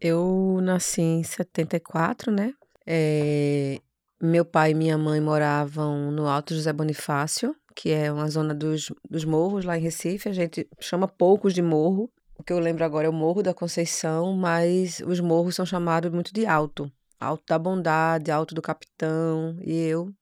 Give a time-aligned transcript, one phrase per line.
[0.00, 2.54] Eu nasci em 74, né?
[2.86, 3.80] É,
[4.20, 8.92] meu pai e minha mãe moravam no Alto José Bonifácio, que é uma zona dos,
[9.08, 10.28] dos morros lá em Recife.
[10.28, 12.10] A gente chama poucos de morro.
[12.36, 16.10] O que eu lembro agora é o Morro da Conceição, mas os morros são chamados
[16.12, 16.90] muito de alto.
[17.18, 19.58] Alto da Bondade, Alto do Capitão.
[19.60, 20.12] E eu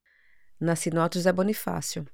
[0.58, 2.06] nasci no Alto José Bonifácio.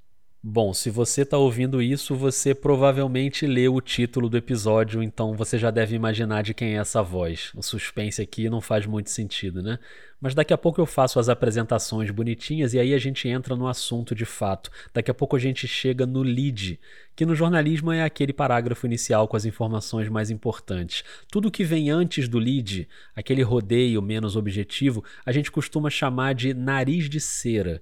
[0.44, 5.56] Bom, se você está ouvindo isso, você provavelmente leu o título do episódio, então você
[5.56, 7.52] já deve imaginar de quem é essa voz.
[7.54, 9.78] O suspense aqui não faz muito sentido, né?
[10.20, 13.68] Mas daqui a pouco eu faço as apresentações bonitinhas e aí a gente entra no
[13.68, 14.68] assunto de fato.
[14.92, 16.80] Daqui a pouco a gente chega no lead,
[17.14, 21.04] que no jornalismo é aquele parágrafo inicial com as informações mais importantes.
[21.30, 26.52] Tudo que vem antes do lead, aquele rodeio menos objetivo, a gente costuma chamar de
[26.52, 27.80] nariz de cera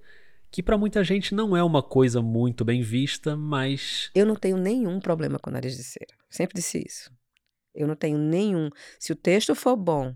[0.50, 4.10] que para muita gente não é uma coisa muito bem vista, mas.
[4.14, 6.14] Eu não tenho nenhum problema com nariz de cera.
[6.28, 7.10] Sempre disse isso.
[7.74, 8.68] Eu não tenho nenhum.
[8.98, 10.14] Se o texto for bom,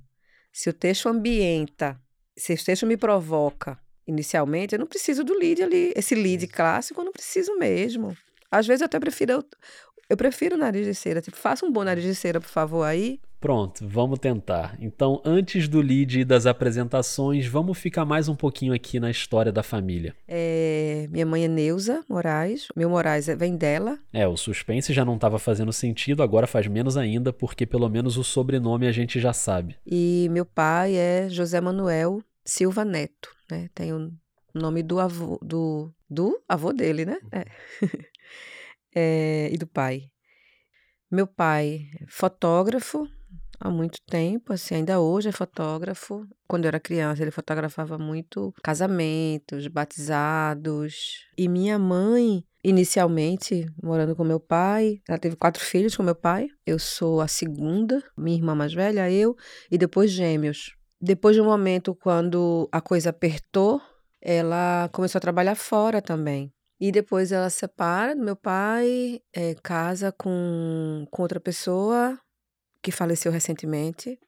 [0.52, 2.01] se o texto ambienta,
[2.37, 5.92] se o texto me provoca inicialmente, eu não preciso do lead ali.
[5.97, 8.16] Esse lead clássico eu não preciso mesmo.
[8.50, 9.44] Às vezes eu até prefiro
[10.08, 11.20] eu prefiro nariz de cera.
[11.20, 13.20] Tipo, faça um bom nariz de cera, por favor, aí.
[13.41, 14.74] Pronto, vamos tentar.
[14.80, 19.52] Então, antes do lead e das apresentações, vamos ficar mais um pouquinho aqui na história
[19.52, 20.14] da família.
[20.27, 22.69] É, minha mãe é Neuza Moraes.
[22.75, 23.98] Meu Moraes é, vem dela.
[24.14, 28.16] É, o suspense já não estava fazendo sentido, agora faz menos ainda, porque pelo menos
[28.16, 29.77] o sobrenome a gente já sabe.
[29.86, 33.69] E meu pai é José Manuel Silva Neto, né?
[33.75, 34.10] Tem o
[34.55, 37.19] nome do avô, do, do avô dele, né?
[37.32, 37.44] É.
[38.95, 40.11] é, e do pai.
[41.11, 43.09] Meu pai, fotógrafo
[43.61, 46.27] há muito tempo, assim, ainda hoje é fotógrafo.
[46.47, 51.27] Quando eu era criança, ele fotografava muito casamentos, batizados.
[51.37, 56.48] E minha mãe, inicialmente, morando com meu pai, ela teve quatro filhos com meu pai.
[56.67, 59.37] Eu sou a segunda, minha irmã mais velha, eu,
[59.70, 60.75] e depois gêmeos.
[61.00, 63.81] Depois de um momento quando a coisa apertou,
[64.20, 66.53] ela começou a trabalhar fora também.
[66.85, 72.21] E depois ela separa do meu pai, é, casa com, com outra pessoa
[72.83, 74.21] que faleceu recentemente.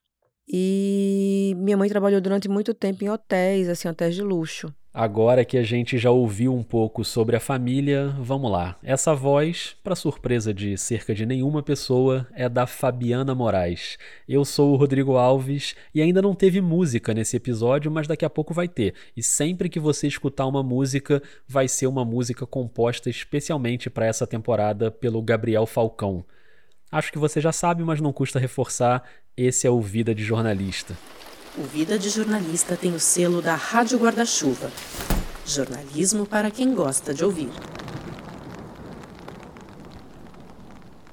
[0.49, 4.75] E minha mãe trabalhou durante muito tempo em hotéis, assim, hotéis de luxo.
[4.99, 8.79] Agora que a gente já ouviu um pouco sobre a família, vamos lá.
[8.83, 13.99] Essa voz, para surpresa de cerca de nenhuma pessoa, é da Fabiana Moraes.
[14.27, 18.31] Eu sou o Rodrigo Alves e ainda não teve música nesse episódio, mas daqui a
[18.31, 18.95] pouco vai ter.
[19.15, 24.27] E sempre que você escutar uma música, vai ser uma música composta especialmente para essa
[24.27, 26.25] temporada pelo Gabriel Falcão.
[26.91, 29.05] Acho que você já sabe, mas não custa reforçar:
[29.37, 30.97] esse é o Vida de Jornalista.
[31.59, 34.71] O Vida de Jornalista tem o selo da Rádio Guarda-Chuva.
[35.47, 37.49] Jornalismo para quem gosta de ouvir.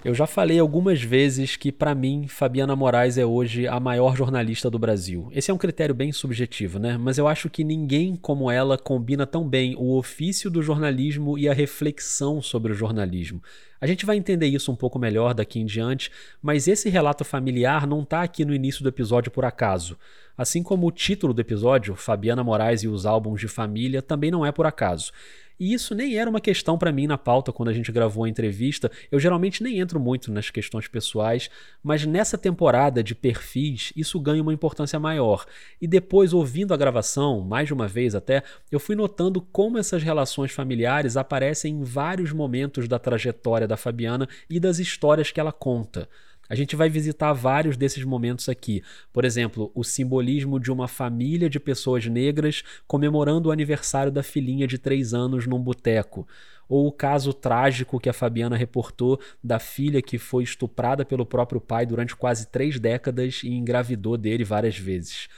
[0.04, 4.70] Eu já falei algumas vezes que, para mim, Fabiana Moraes é hoje a maior jornalista
[4.70, 5.30] do Brasil.
[5.32, 6.98] Esse é um critério bem subjetivo, né?
[6.98, 11.48] Mas eu acho que ninguém como ela combina tão bem o ofício do jornalismo e
[11.48, 13.42] a reflexão sobre o jornalismo.
[13.80, 17.88] A gente vai entender isso um pouco melhor daqui em diante, mas esse relato familiar
[17.88, 19.98] não está aqui no início do episódio por acaso.
[20.38, 24.46] Assim como o título do episódio, Fabiana Moraes e os álbuns de família, também não
[24.46, 25.12] é por acaso.
[25.60, 28.30] E isso nem era uma questão para mim na pauta quando a gente gravou a
[28.30, 28.92] entrevista.
[29.12, 31.50] Eu geralmente nem entro muito nas questões pessoais,
[31.84, 35.46] mas nessa temporada de perfis, isso ganha uma importância maior.
[35.82, 40.04] E depois, ouvindo a gravação, mais de uma vez até, eu fui notando como essas
[40.04, 45.52] relações familiares aparecem em vários momentos da trajetória da Fabiana e das histórias que ela
[45.52, 46.10] conta.
[46.50, 48.84] A gente vai visitar vários desses momentos aqui.
[49.12, 54.68] Por exemplo, o simbolismo de uma família de pessoas negras comemorando o aniversário da filhinha
[54.68, 56.28] de três anos num boteco.
[56.68, 61.62] Ou o caso trágico que a Fabiana reportou da filha que foi estuprada pelo próprio
[61.62, 65.30] pai durante quase três décadas e engravidou dele várias vezes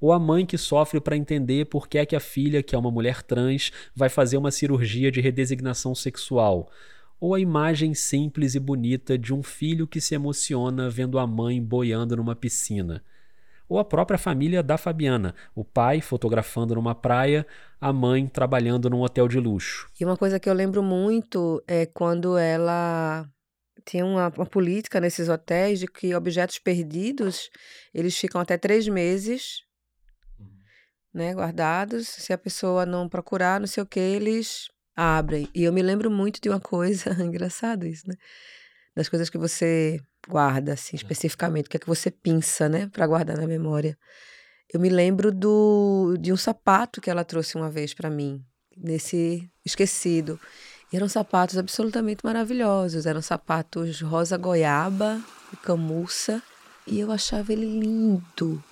[0.00, 2.78] ou a mãe que sofre para entender por que é que a filha, que é
[2.78, 6.70] uma mulher trans, vai fazer uma cirurgia de redesignação sexual
[7.20, 11.62] ou a imagem simples e bonita de um filho que se emociona vendo a mãe
[11.62, 13.02] boiando numa piscina.
[13.68, 17.46] Ou a própria família da Fabiana, o pai fotografando numa praia,
[17.80, 19.90] a mãe trabalhando num hotel de luxo.
[20.00, 23.28] E uma coisa que eu lembro muito é quando ela
[23.84, 27.50] tinha uma, uma política nesses hotéis de que objetos perdidos
[27.92, 29.62] eles ficam até três meses
[30.38, 30.46] uhum.
[31.12, 32.08] né, guardados.
[32.08, 34.68] Se a pessoa não procurar, não sei o que, eles
[34.98, 35.48] abrem.
[35.54, 38.16] E eu me lembro muito de uma coisa, engraçado isso, né?
[38.96, 43.06] Das coisas que você guarda, assim, especificamente, o que é que você pinça, né, para
[43.06, 43.96] guardar na memória.
[44.72, 48.44] Eu me lembro do, de um sapato que ela trouxe uma vez para mim,
[48.76, 50.38] nesse esquecido.
[50.92, 53.06] E eram sapatos absolutamente maravilhosos.
[53.06, 55.22] Eram sapatos rosa goiaba,
[55.62, 56.42] camurça,
[56.86, 58.62] e eu achava ele lindo.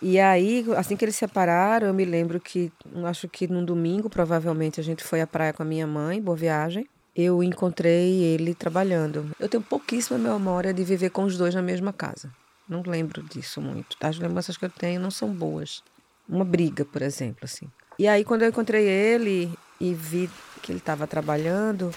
[0.00, 2.70] E aí, assim que eles se separaram, eu me lembro que,
[3.04, 6.36] acho que num domingo, provavelmente, a gente foi à praia com a minha mãe, boa
[6.36, 6.86] viagem.
[7.14, 9.30] Eu encontrei ele trabalhando.
[9.40, 12.30] Eu tenho pouquíssima memória de viver com os dois na mesma casa.
[12.68, 13.96] Não lembro disso muito.
[14.00, 15.82] As lembranças que eu tenho não são boas.
[16.28, 17.70] Uma briga, por exemplo, assim.
[17.98, 19.50] E aí, quando eu encontrei ele
[19.80, 20.28] e vi
[20.62, 21.90] que ele estava trabalhando,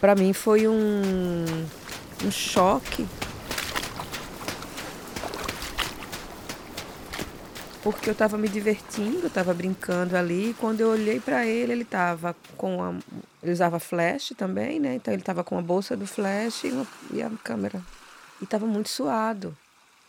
[0.00, 1.44] para mim foi um,
[2.24, 3.06] um choque.
[7.82, 11.82] Porque eu estava me divertindo, estava brincando ali, e quando eu olhei para ele, ele
[11.82, 12.94] estava com a.
[13.42, 14.96] Ele usava flash também, né?
[14.96, 17.82] Então ele estava com a bolsa do flash e, uma, e a câmera.
[18.38, 19.56] E estava muito suado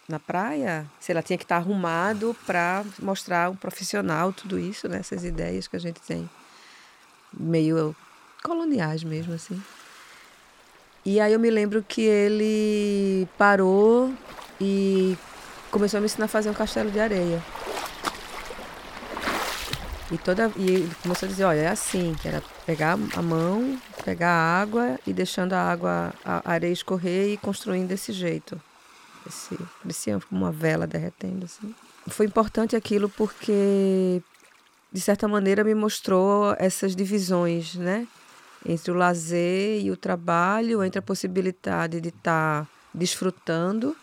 [0.09, 4.97] na praia, sei lá, tinha que estar arrumado para mostrar um profissional tudo isso, né?
[4.99, 6.29] Essas ideias que a gente tem,
[7.33, 7.95] meio
[8.43, 9.61] coloniais mesmo, assim.
[11.05, 14.13] E aí eu me lembro que ele parou
[14.59, 15.17] e
[15.71, 17.41] começou a me ensinar a fazer um castelo de areia.
[20.11, 23.79] E, toda, e ele começou a dizer, olha, é assim, que era pegar a mão,
[24.03, 28.61] pegar a água e deixando a água, a areia escorrer e construindo desse jeito.
[29.25, 31.73] Esse, parecia uma vela derretendo, assim.
[32.09, 34.21] Foi importante aquilo porque,
[34.91, 38.05] de certa maneira, me mostrou essas divisões, né?
[38.65, 43.95] Entre o lazer e o trabalho, entre a possibilidade de estar tá desfrutando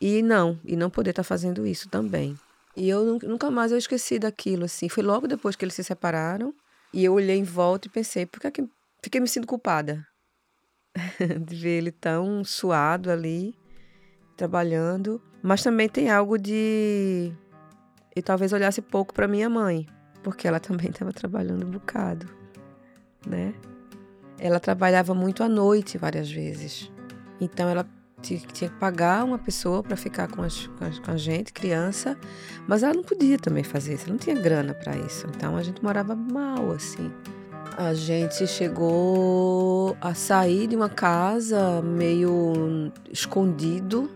[0.00, 2.36] e não, e não poder estar tá fazendo isso também.
[2.76, 4.88] E eu nunca mais eu esqueci daquilo, assim.
[4.88, 6.54] Foi logo depois que eles se separaram.
[6.92, 8.68] E eu olhei em volta e pensei, por que, é que
[9.02, 10.06] fiquei me sentindo culpada?
[11.44, 13.54] de ver ele tão suado ali
[14.36, 17.32] trabalhando, mas também tem algo de
[18.16, 19.86] e talvez olhasse pouco para minha mãe,
[20.22, 22.28] porque ela também estava trabalhando um bocado,
[23.26, 23.54] né?
[24.38, 26.90] Ela trabalhava muito à noite várias vezes.
[27.40, 27.86] Então ela
[28.24, 30.66] tinha que pagar uma pessoa para ficar com, as,
[31.04, 32.16] com, a gente, criança,
[32.66, 35.26] mas ela não podia também fazer isso, não tinha grana para isso.
[35.36, 37.12] Então a gente morava mal assim.
[37.76, 44.10] A gente chegou a sair de uma casa meio escondido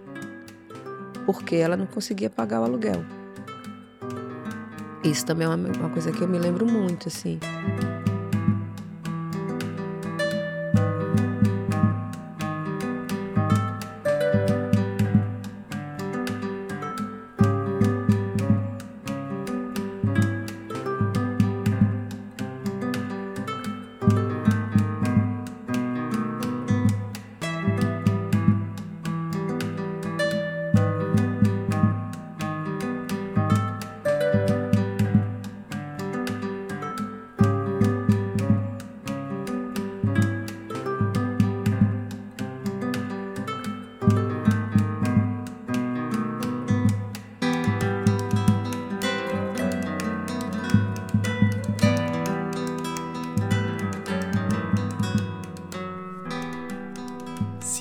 [1.27, 3.05] porque ela não conseguia pagar o aluguel.
[5.05, 7.39] Isso também é uma, uma coisa que eu me lembro muito, assim.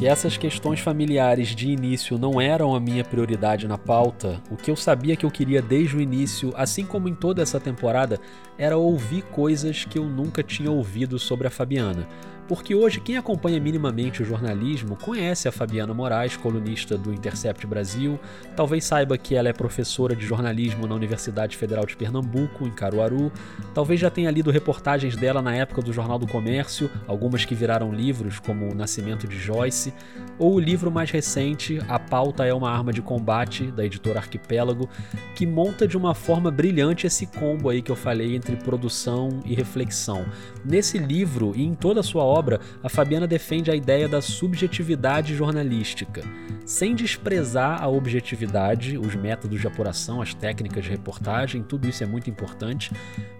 [0.07, 4.75] Essas questões familiares de início não eram a minha prioridade na pauta, o que eu
[4.77, 8.17] sabia que eu queria desde o início, assim como em toda essa temporada,
[8.57, 12.07] era ouvir coisas que eu nunca tinha ouvido sobre a Fabiana.
[12.47, 18.17] Porque hoje quem acompanha minimamente o jornalismo conhece a Fabiana Moraes, colunista do Intercept Brasil,
[18.55, 23.31] talvez saiba que ela é professora de jornalismo na Universidade Federal de Pernambuco, em Caruaru,
[23.73, 27.91] talvez já tenha lido reportagens dela na época do Jornal do Comércio, algumas que viraram
[27.91, 29.93] livros, como O Nascimento de Joyce,
[30.39, 34.87] ou o livro mais recente, A Pauta é uma Arma de Combate, da editora Arquipélago,
[35.35, 39.53] que monta de uma forma brilhante esse combo aí que eu falei entre produção e
[39.53, 40.25] reflexão.
[40.63, 44.21] Nesse livro e em toda a sua obra, obra, a Fabiana defende a ideia da
[44.21, 46.21] subjetividade jornalística,
[46.65, 52.05] sem desprezar a objetividade, os métodos de apuração, as técnicas de reportagem, tudo isso é
[52.05, 52.91] muito importante,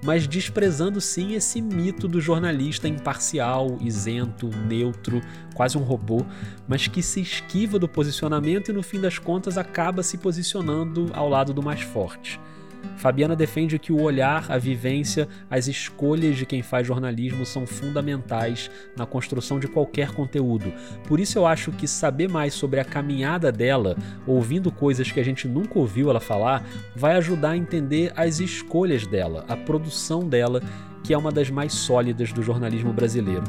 [0.04, 5.22] mas desprezando sim esse mito do jornalista imparcial, isento, neutro,
[5.54, 6.26] quase um robô,
[6.68, 11.28] mas que se esquiva do posicionamento e no fim das contas acaba se posicionando ao
[11.28, 12.40] lado do mais forte.
[12.96, 18.72] Fabiana defende que o olhar, a vivência, as escolhas de quem faz jornalismo são fundamentais
[18.96, 20.74] na construção de qualquer conteúdo.
[21.08, 25.24] Por isso eu acho que saber mais sobre a caminhada dela, ouvindo coisas que a
[25.24, 26.64] gente nunca ouviu ela falar,
[26.96, 30.62] vai ajudar a entender as escolhas dela, a produção dela,
[31.04, 33.44] que é uma das mais sólidas do jornalismo brasileiro.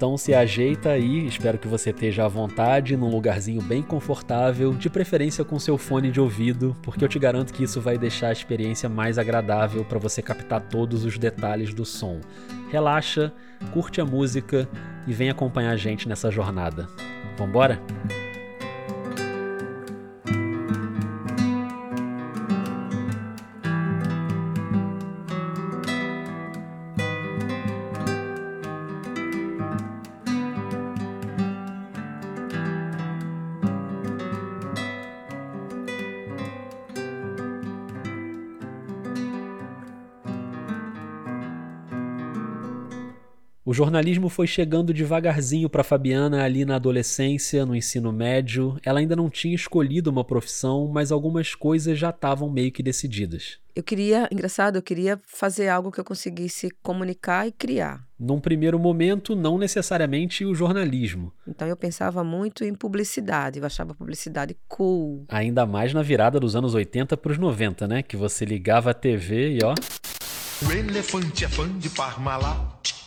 [0.00, 4.88] Então se ajeita aí, espero que você esteja à vontade, num lugarzinho bem confortável, de
[4.88, 8.32] preferência com seu fone de ouvido, porque eu te garanto que isso vai deixar a
[8.32, 12.18] experiência mais agradável para você captar todos os detalhes do som.
[12.70, 13.30] Relaxa,
[13.74, 14.66] curte a música
[15.06, 16.88] e vem acompanhar a gente nessa jornada.
[17.36, 17.78] Vambora?
[43.70, 48.76] O jornalismo foi chegando devagarzinho para Fabiana ali na adolescência, no ensino médio.
[48.84, 53.60] Ela ainda não tinha escolhido uma profissão, mas algumas coisas já estavam meio que decididas.
[53.76, 58.04] Eu queria, engraçado, eu queria fazer algo que eu conseguisse comunicar e criar.
[58.18, 61.32] Num primeiro momento, não necessariamente o jornalismo.
[61.46, 65.26] Então eu pensava muito em publicidade, eu achava publicidade cool.
[65.28, 68.02] Ainda mais na virada dos anos 80 para os 90, né?
[68.02, 69.76] Que você ligava a TV e ó.
[70.68, 72.99] O elefante é fã de Parmalat.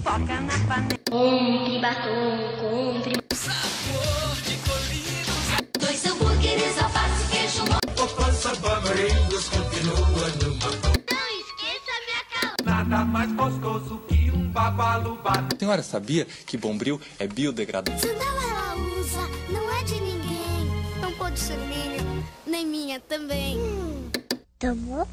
[0.00, 0.98] Pipoca na panela.
[1.10, 3.12] Compre batom, compre.
[3.34, 5.46] Sabor de colinos.
[5.78, 8.02] Dois hambúrgueres, alface, queijo, mo...
[8.02, 10.70] Opa, sabamarengos continua numa
[11.10, 12.56] Não esqueça minha calça.
[12.64, 15.32] Nada mais gostoso que um babaluba.
[15.32, 18.00] A senhora sabia que bombril é biodegradável?
[18.00, 19.20] Sandala ela usa,
[19.52, 20.98] não é de ninguém.
[21.02, 23.58] Não pode ser minha, nem minha também.
[24.58, 25.06] Tomou?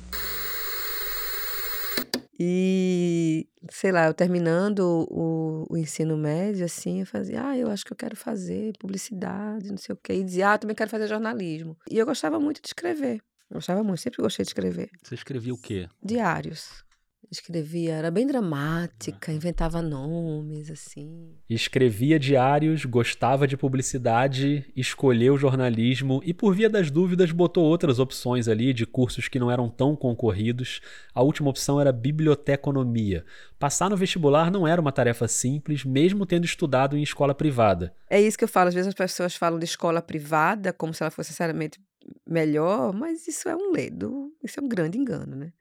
[2.40, 7.84] E, sei lá, eu terminando o, o ensino médio, assim, eu fazia, ah, eu acho
[7.84, 10.14] que eu quero fazer publicidade, não sei o quê.
[10.14, 11.76] E dizia, ah, também quero fazer jornalismo.
[11.90, 13.22] E eu gostava muito de escrever.
[13.52, 14.90] Gostava muito, sempre gostei de escrever.
[15.02, 15.88] Você escrevia o quê?
[16.04, 16.86] Diários.
[17.30, 21.36] Escrevia, era bem dramática, inventava nomes, assim.
[21.50, 28.48] Escrevia diários, gostava de publicidade, escolheu jornalismo e, por via das dúvidas, botou outras opções
[28.48, 30.80] ali de cursos que não eram tão concorridos.
[31.14, 33.26] A última opção era biblioteconomia.
[33.60, 37.94] Passar no vestibular não era uma tarefa simples, mesmo tendo estudado em escola privada.
[38.10, 38.70] É isso que eu falo.
[38.70, 41.78] Às vezes as pessoas falam de escola privada como se ela fosse necessariamente
[42.26, 45.52] melhor, mas isso é um ledo, isso é um grande engano, né?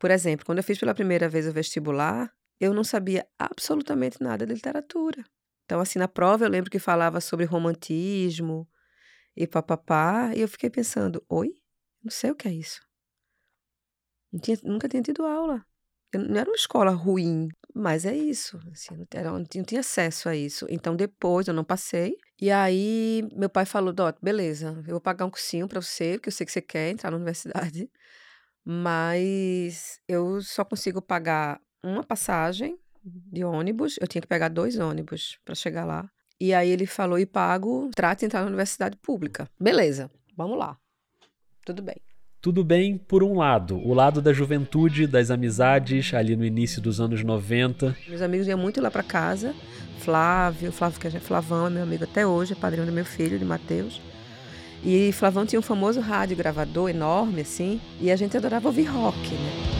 [0.00, 4.46] Por exemplo, quando eu fiz pela primeira vez o vestibular, eu não sabia absolutamente nada
[4.46, 5.22] de literatura.
[5.66, 8.66] Então, assim, na prova eu lembro que falava sobre romantismo
[9.36, 11.54] e papapá, e eu fiquei pensando, oi?
[12.02, 12.80] Não sei o que é isso.
[14.42, 15.64] Tinha, nunca tinha tido aula.
[16.12, 18.58] Eu, não era uma escola ruim, mas é isso.
[18.72, 20.66] Assim, não, era, tinha, não tinha acesso a isso.
[20.70, 22.16] Então, depois eu não passei.
[22.40, 26.30] E aí, meu pai falou, Dot, beleza, eu vou pagar um cursinho para você, porque
[26.30, 27.90] eu sei que você quer entrar na universidade
[28.64, 33.96] mas eu só consigo pagar uma passagem de ônibus.
[34.00, 36.08] Eu tinha que pegar dois ônibus para chegar lá.
[36.40, 39.48] E aí ele falou: e pago, trate de entrar na universidade pública.
[39.58, 40.76] Beleza, vamos lá.
[41.64, 41.96] Tudo bem.
[42.40, 46.98] Tudo bem por um lado, o lado da juventude, das amizades, ali no início dos
[46.98, 47.94] anos 90.
[48.08, 49.54] Meus amigos iam muito lá para casa.
[49.98, 53.38] Flávio, Flávio que é Flavão, é meu amigo até hoje, é padrinho do meu filho,
[53.38, 54.00] de Mateus.
[54.84, 59.18] E Flavão tinha um famoso rádio gravador enorme, assim, e a gente adorava ouvir rock,
[59.34, 59.70] né?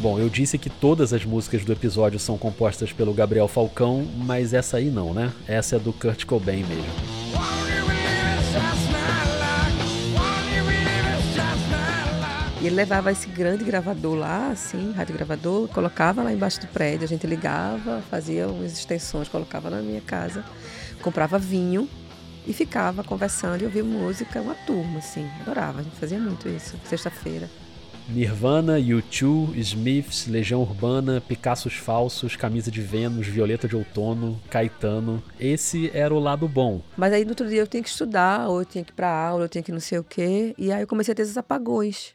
[0.00, 4.52] Bom, eu disse que todas as músicas do episódio são compostas pelo Gabriel Falcão, mas
[4.52, 5.32] essa aí não, né?
[5.46, 6.82] Essa é do Kurt Cobain mesmo.
[12.62, 17.02] E ele levava esse grande gravador lá, assim, rádio gravador, colocava lá embaixo do prédio,
[17.02, 20.44] a gente ligava, fazia umas extensões, colocava na minha casa,
[21.02, 21.88] comprava vinho
[22.46, 26.76] e ficava conversando e ouvia música, uma turma, assim, adorava, a gente fazia muito isso,
[26.84, 27.50] sexta-feira.
[28.08, 35.20] Nirvana, U2, Smiths, Legião Urbana, Picassos Falsos, Camisa de Vênus, Violeta de Outono, Caetano.
[35.40, 36.80] Esse era o lado bom.
[36.96, 39.10] Mas aí no outro dia eu tinha que estudar, ou eu tinha que ir pra
[39.10, 41.22] aula, ou eu tinha que não sei o quê, e aí eu comecei a ter
[41.22, 42.14] esses apagões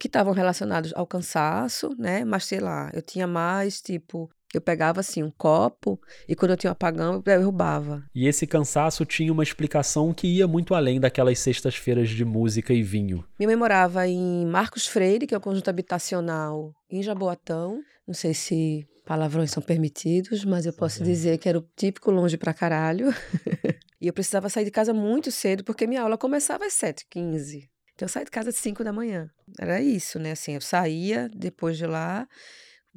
[0.00, 2.24] que estavam relacionados ao cansaço, né?
[2.24, 6.56] Mas sei lá, eu tinha mais tipo, eu pegava assim um copo e quando eu
[6.56, 8.02] tinha um apagão eu derrubava.
[8.14, 12.82] E esse cansaço tinha uma explicação que ia muito além daquelas sextas-feiras de música e
[12.82, 13.22] vinho.
[13.38, 17.82] Minha mãe morava em Marcos Freire, que é o conjunto habitacional em Jaboatão.
[18.08, 22.38] Não sei se palavrões são permitidos, mas eu posso dizer que era o típico longe
[22.38, 23.08] pra caralho.
[24.00, 27.68] e eu precisava sair de casa muito cedo porque minha aula começava às 7h15.
[28.00, 29.30] Então eu saía de casa às 5 da manhã.
[29.58, 30.30] Era isso, né?
[30.32, 32.26] Assim, eu saía depois de lá,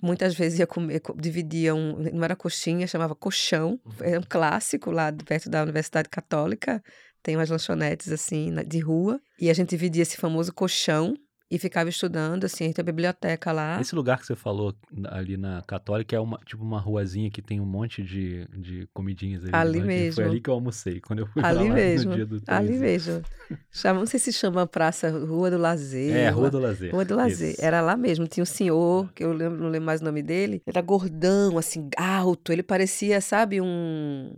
[0.02, 5.12] muitas vezes ia comer, dividia um, não era coxinha, chamava colchão, é um clássico lá
[5.12, 6.82] perto da Universidade Católica,
[7.22, 11.18] tem umas lanchonetes assim de rua, e a gente dividia esse famoso colchão
[11.52, 13.80] E ficava estudando, assim, tem a biblioteca lá.
[13.80, 17.60] Esse lugar que você falou ali na Católica é uma, tipo uma ruazinha que tem
[17.60, 19.52] um monte de, de comidinhas ali.
[19.54, 19.86] Ali né?
[19.86, 20.16] mesmo.
[20.16, 22.10] Foi ali que eu almocei, quando eu fui Ali lá mesmo.
[22.10, 22.80] no dia do Ali 13.
[22.82, 23.22] mesmo.
[23.72, 26.16] Chama, não sei se chama Praça Rua do Lazer.
[26.16, 26.92] É, Rua do Lazer.
[26.92, 27.52] Rua do Lazer.
[27.52, 27.64] Isso.
[27.64, 28.28] Era lá mesmo.
[28.28, 30.62] Tinha um senhor, que eu lembro, não lembro mais o nome dele.
[30.66, 32.52] Era gordão, assim, alto.
[32.52, 34.34] Ele parecia, sabe, um.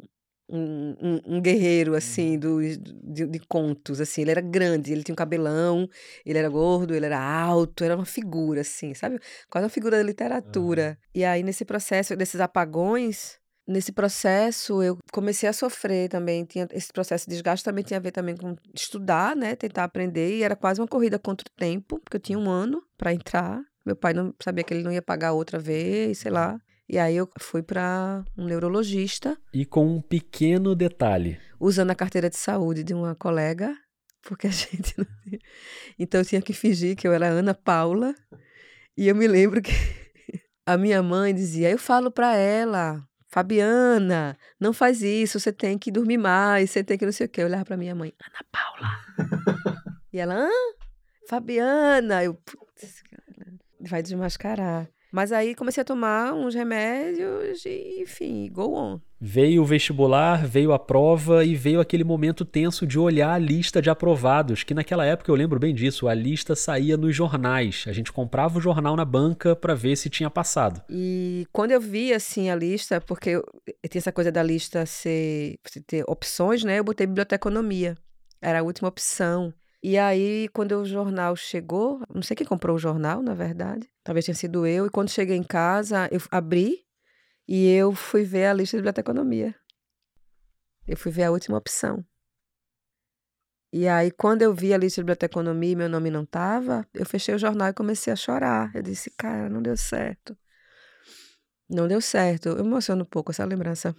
[0.48, 4.22] Um, um- um guerreiro, assim, do, de, de contos, assim.
[4.22, 5.90] Ele era grande, ele tinha um cabelão,
[6.24, 9.20] ele era gordo, ele era alto, era uma figura, assim, sabe?
[9.50, 11.00] Quase uma figura da literatura.
[11.16, 16.46] E aí, nesse processo, desses apagões, nesse processo, eu comecei a sofrer também.
[16.46, 19.56] Tinha, esse processo de desgaste também tinha a ver também com estudar, né?
[19.56, 20.38] Tentar aprender.
[20.38, 23.62] E era quase uma corrida contra o tempo, porque eu tinha um ano para entrar.
[23.84, 26.60] Meu pai não sabia que ele não ia pagar outra vez, sei lá.
[26.88, 31.40] E aí eu fui para um neurologista, E com um pequeno detalhe.
[31.60, 33.76] usando a carteira de saúde de uma colega,
[34.22, 35.06] porque a gente não.
[35.98, 38.14] Então eu tinha que fingir que eu era Ana Paula.
[38.98, 39.72] E eu me lembro que
[40.66, 45.92] a minha mãe dizia: Eu falo para ela, Fabiana, não faz isso, você tem que
[45.92, 47.42] dormir mais, você tem que não sei o quê.
[47.42, 48.90] Eu olhava para minha mãe: Ana Paula.
[50.14, 50.50] e ela: Hã?
[51.28, 52.24] Fabiana.
[52.24, 54.88] Eu, putz, cara, vai desmascarar.
[55.16, 59.00] Mas aí comecei a tomar uns remédios e, enfim, go on.
[59.18, 63.82] Veio o vestibular, veio a prova e veio aquele momento tenso de olhar a lista
[63.82, 67.86] de aprovados, que naquela época eu lembro bem disso, a lista saía nos jornais.
[67.88, 70.82] A gente comprava o jornal na banca para ver se tinha passado.
[70.90, 74.86] E quando eu vi assim a lista, porque eu, eu tinha essa coisa da lista
[74.86, 75.56] ser
[75.88, 76.80] ter opções, né?
[76.80, 77.96] Eu botei biblioteconomia.
[78.42, 79.54] Era a última opção.
[79.88, 83.88] E aí, quando o jornal chegou, não sei quem comprou o jornal, na verdade.
[84.04, 84.88] Talvez tenha sido eu.
[84.88, 86.84] E quando cheguei em casa, eu abri
[87.48, 89.54] e eu fui ver a lista de biblioteconomia.
[90.88, 92.04] Eu fui ver a última opção.
[93.72, 97.06] E aí, quando eu vi a lista de biblioteconomia e meu nome não estava, eu
[97.06, 98.72] fechei o jornal e comecei a chorar.
[98.74, 100.36] Eu disse, cara, não deu certo.
[101.70, 102.50] Não deu certo.
[102.50, 103.96] Eu emociono um pouco essa lembrança.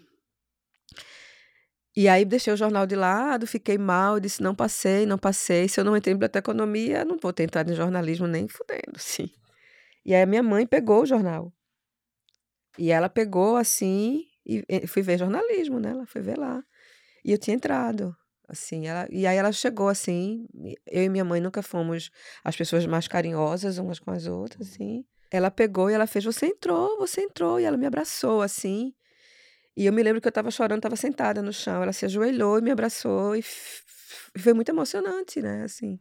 [1.97, 5.67] E aí deixei o jornal de lado, fiquei mal, disse, não passei, não passei.
[5.67, 9.31] Se eu não entrei em biblioteconomia, não vou ter entrado em jornalismo nem fudendo, sim.
[10.05, 11.51] E aí a minha mãe pegou o jornal.
[12.79, 15.91] E ela pegou assim, e e fui ver jornalismo, né?
[15.91, 16.63] Ela foi ver lá.
[17.25, 18.15] E eu tinha entrado,
[18.47, 18.87] assim.
[18.87, 20.47] Ela, e aí ela chegou assim,
[20.87, 22.11] eu e minha mãe nunca fomos
[22.45, 25.03] as pessoas mais carinhosas umas com as outras, assim.
[25.31, 27.59] Ela pegou e ela fez, você entrou, você entrou.
[27.59, 28.95] E ela me abraçou, assim.
[29.77, 31.83] E eu me lembro que eu estava chorando, estava sentada no chão.
[31.83, 33.37] Ela se ajoelhou e me abraçou.
[33.37, 33.45] E
[34.39, 35.65] foi muito emocionante, né?
[35.65, 36.01] Assim.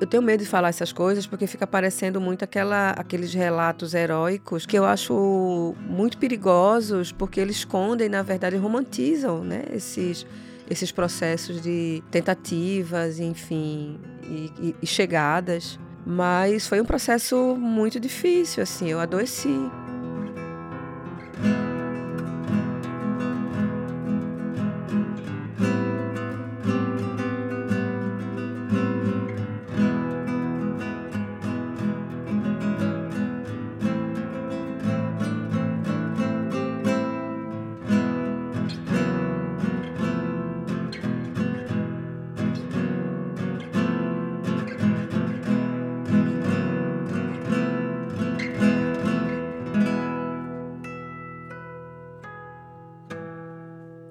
[0.00, 4.64] Eu tenho medo de falar essas coisas porque fica parecendo muito aquela, aqueles relatos heróicos
[4.64, 9.64] que eu acho muito perigosos porque eles escondem, na verdade, romantizam né?
[9.72, 10.26] esses,
[10.68, 15.78] esses processos de tentativas, enfim, e, e- e chegadas.
[16.04, 19.48] Mas foi um processo muito difícil, assim, eu adoeci.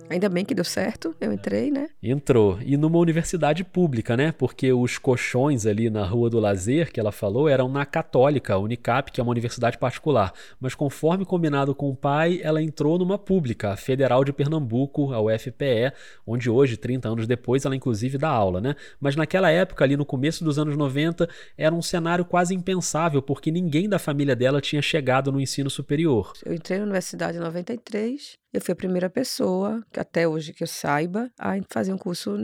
[0.08, 1.90] Ainda bem que deu certo, eu entrei, né?
[2.02, 2.60] Entrou.
[2.62, 4.32] E numa universidade pública, né?
[4.32, 8.60] Porque os colchões ali na Rua do Lazer, que ela falou, eram na Católica, a
[8.60, 10.32] Unicap, que é uma universidade particular.
[10.60, 15.20] Mas conforme combinado com o pai, ela entrou numa pública, a Federal de Pernambuco, a
[15.20, 15.92] UFPE,
[16.26, 18.76] onde hoje, 30 anos depois, ela inclusive dá aula, né?
[19.00, 23.52] Mas naquela época, ali no começo dos anos 90, era um cenário quase impensável, porque
[23.52, 26.34] ninguém da família dela tinha chegado no ensino superior.
[26.46, 28.38] Eu entrei na universidade em 93.
[28.56, 32.38] Eu fui a primeira pessoa, que até hoje que eu saiba, a fazer um curso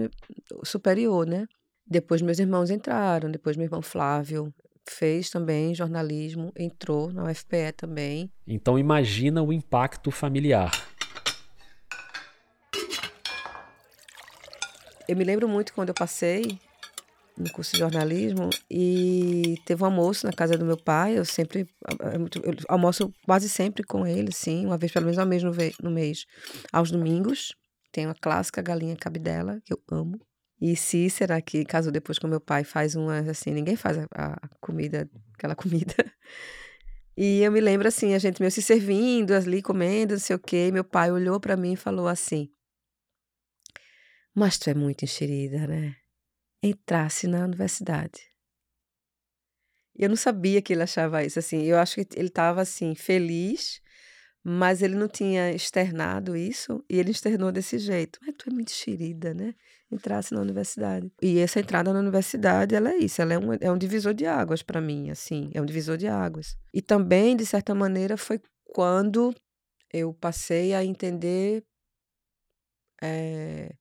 [0.61, 1.47] superior, né?
[1.87, 4.53] Depois meus irmãos entraram, depois meu irmão Flávio
[4.85, 8.29] fez também jornalismo, entrou na UFPE também.
[8.45, 10.71] Então imagina o impacto familiar.
[15.07, 16.59] Eu me lembro muito quando eu passei
[17.41, 21.17] no curso de jornalismo e teve um almoço na casa do meu pai.
[21.17, 25.25] Eu sempre é eu almoço quase sempre com ele, sim, uma vez pelo menos uma
[25.25, 25.51] vez no,
[25.81, 26.25] no mês,
[26.71, 27.55] aos domingos.
[27.91, 30.19] Tem a clássica galinha cabidela que eu amo.
[30.61, 34.47] E Cícera, que casou depois com meu pai, faz uma assim, ninguém faz a, a
[34.59, 35.95] comida, aquela comida.
[37.17, 40.39] E eu me lembro assim, a gente meio se servindo ali, comendo, não sei o
[40.39, 40.67] quê.
[40.67, 42.49] E meu pai olhou para mim e falou assim:
[44.33, 45.95] Mas tu é muito enxerida, né?
[46.63, 48.31] Entrasse na universidade.
[49.95, 51.63] Eu não sabia que ele achava isso, assim.
[51.63, 53.81] Eu acho que ele estava assim, feliz,
[54.43, 58.19] mas ele não tinha externado isso e ele externou desse jeito.
[58.21, 59.53] Mas tu é muito enxerida, né?
[59.91, 61.11] Entrasse na universidade.
[61.21, 64.25] E essa entrada na universidade, ela é isso, ela é um, é um divisor de
[64.25, 66.57] águas para mim, assim, é um divisor de águas.
[66.73, 69.35] E também, de certa maneira, foi quando
[69.91, 71.63] eu passei a entender
[73.01, 73.75] é,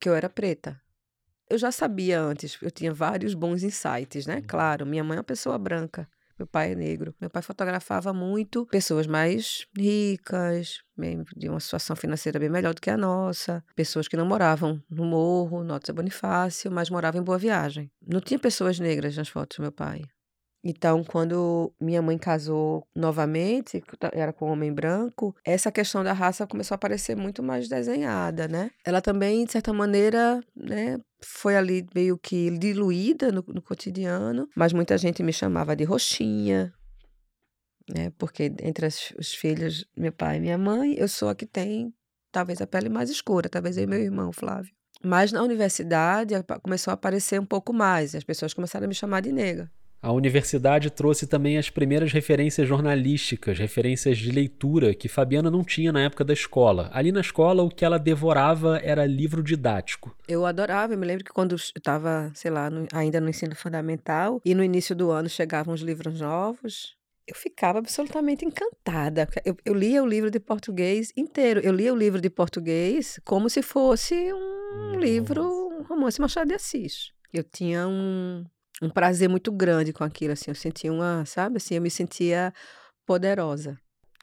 [0.00, 0.80] que eu era preta
[1.50, 4.40] eu já sabia antes, eu tinha vários bons insights, né?
[4.46, 6.06] Claro, minha mãe é uma pessoa branca,
[6.40, 7.14] meu pai é negro.
[7.20, 10.78] Meu pai fotografava muito pessoas mais ricas,
[11.36, 15.04] de uma situação financeira bem melhor do que a nossa, pessoas que não moravam no
[15.04, 17.90] morro, Nota Bonifácio, mas moravam em Boa Viagem.
[18.06, 20.02] Não tinha pessoas negras nas fotos do meu pai.
[20.62, 26.46] Então, quando minha mãe casou novamente, era com um homem branco, essa questão da raça
[26.46, 28.70] começou a aparecer muito mais desenhada, né?
[28.84, 34.72] Ela também, de certa maneira, né, foi ali meio que diluída no, no cotidiano, mas
[34.72, 36.72] muita gente me chamava de roxinha,
[37.88, 38.12] né?
[38.18, 41.92] Porque entre as, os filhos, meu pai e minha mãe, eu sou a que tem
[42.30, 44.72] talvez a pele mais escura, talvez eu e meu irmão, Flávio.
[45.02, 49.22] Mas na universidade começou a aparecer um pouco mais, as pessoas começaram a me chamar
[49.22, 49.70] de nega.
[50.02, 55.92] A universidade trouxe também as primeiras referências jornalísticas, referências de leitura que Fabiana não tinha
[55.92, 56.88] na época da escola.
[56.92, 60.16] Ali na escola, o que ela devorava era livro didático.
[60.26, 63.54] Eu adorava, eu me lembro que quando eu estava, sei lá, no, ainda no ensino
[63.54, 69.28] fundamental, e no início do ano chegavam os livros novos, eu ficava absolutamente encantada.
[69.44, 71.60] Eu, eu, lia o livro de português inteiro.
[71.60, 76.54] Eu lia o livro de português como se fosse um livro, um romance Machado de
[76.54, 77.12] Assis.
[77.32, 78.44] Eu tinha um,
[78.80, 82.52] um prazer muito grande com aquilo, assim, eu sentia uma, sabe, assim, eu me sentia
[83.06, 83.78] poderosa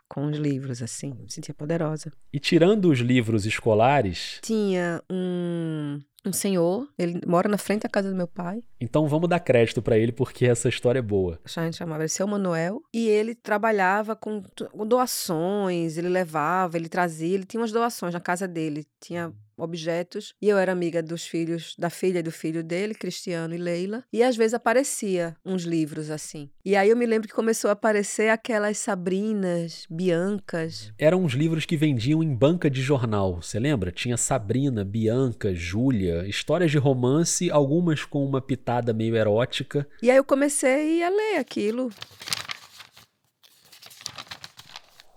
[0.07, 2.11] com os livros, assim, me sentia poderosa.
[2.31, 4.39] E tirando os livros escolares...
[4.41, 8.63] Tinha um, um senhor, ele mora na frente da casa do meu pai.
[8.79, 11.37] Então vamos dar crédito para ele, porque essa história é boa.
[11.43, 14.41] A gente chamava ele Seu Manuel, e ele trabalhava com
[14.87, 20.33] doações, ele levava, ele trazia, ele tinha umas doações na casa dele, tinha objetos.
[20.41, 24.03] E eu era amiga dos filhos, da filha e do filho dele, Cristiano e Leila.
[24.13, 26.49] E às vezes aparecia uns livros assim.
[26.63, 30.91] E aí eu me lembro que começou a aparecer aquelas Sabrinas, Biancas.
[30.97, 33.91] Eram uns livros que vendiam em banca de jornal, você lembra?
[33.91, 39.87] Tinha Sabrina, Bianca, Júlia, histórias de romance, algumas com uma pitada meio erótica.
[40.01, 41.89] E aí eu comecei a ler aquilo.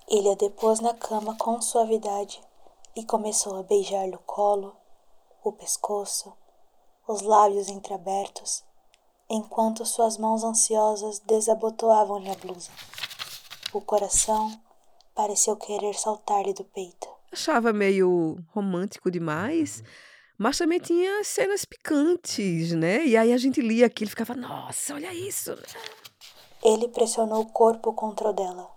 [0.08, 2.40] Ele a depôs na cama com suavidade
[2.96, 4.76] e começou a beijar-lhe o colo,
[5.42, 6.32] o pescoço,
[7.06, 8.64] os lábios entreabertos,
[9.28, 12.70] enquanto suas mãos ansiosas desabotoavam-lhe a blusa.
[13.72, 14.50] O coração
[15.14, 17.08] pareceu querer saltar-lhe do peito.
[17.32, 19.82] Achava meio romântico demais,
[20.36, 23.06] mas também tinha cenas picantes, né?
[23.06, 25.52] E aí a gente lia aquilo e ficava, nossa, olha isso.
[26.62, 28.68] Ele pressionou o corpo contra o dela,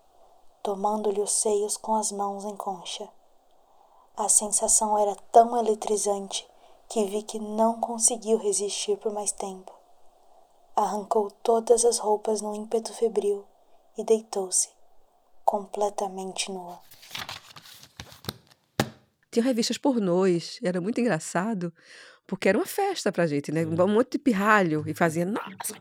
[0.61, 3.09] tomando-lhe os seios com as mãos em concha.
[4.15, 6.47] A sensação era tão eletrizante
[6.87, 9.73] que vi que não conseguiu resistir por mais tempo.
[10.75, 13.43] Arrancou todas as roupas no ímpeto febril
[13.97, 14.69] e deitou-se,
[15.43, 16.79] completamente nua.
[19.31, 21.73] Tinha revistas pornôs, era muito engraçado,
[22.27, 23.65] porque era uma festa pra gente, né?
[23.65, 25.75] Um monte de pirralho e fazia, nossa,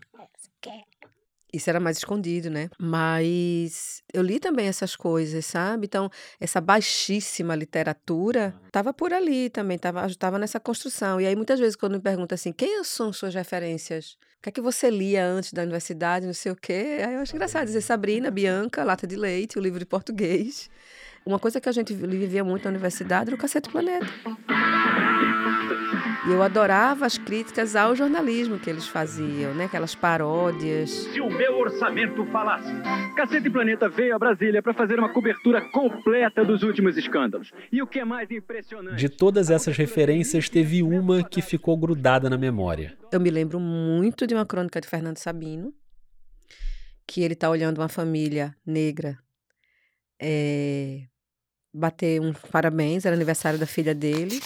[1.53, 2.71] isso era mais escondido, né?
[2.79, 5.87] Mas eu li também essas coisas, sabe?
[5.87, 6.11] Então,
[6.41, 11.21] essa baixíssima literatura estava por ali também, estava nessa construção.
[11.21, 14.17] E aí, muitas vezes, quando me perguntam assim, quem são suas referências?
[14.39, 16.99] O que é que você lia antes da universidade, não sei o quê?
[17.07, 20.69] Aí eu acho engraçado dizer Sabrina, Bianca, Lata de Leite, o livro de português.
[21.25, 24.07] Uma coisa que a gente vivia muito na universidade era o Cacete Planeta.
[26.25, 29.65] E eu adorava as críticas ao jornalismo que eles faziam, né?
[29.65, 30.91] Aquelas paródias.
[30.91, 32.73] Se o meu orçamento falasse.
[33.17, 37.51] Cacete Planeta veio a Brasília para fazer uma cobertura completa dos últimos escândalos.
[37.73, 38.97] E o que é mais impressionante.
[38.97, 42.97] De todas essas referências, teve uma que ficou grudada na memória.
[43.11, 45.75] Eu me lembro muito de uma crônica de Fernando Sabino,
[47.05, 49.19] que ele está olhando uma família negra
[50.21, 51.01] é,
[51.75, 54.41] bater um parabéns, era aniversário da filha dele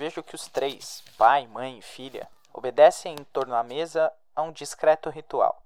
[0.00, 4.50] vejo que os três, pai, mãe e filha, obedecem em torno à mesa a um
[4.50, 5.62] discreto ritual.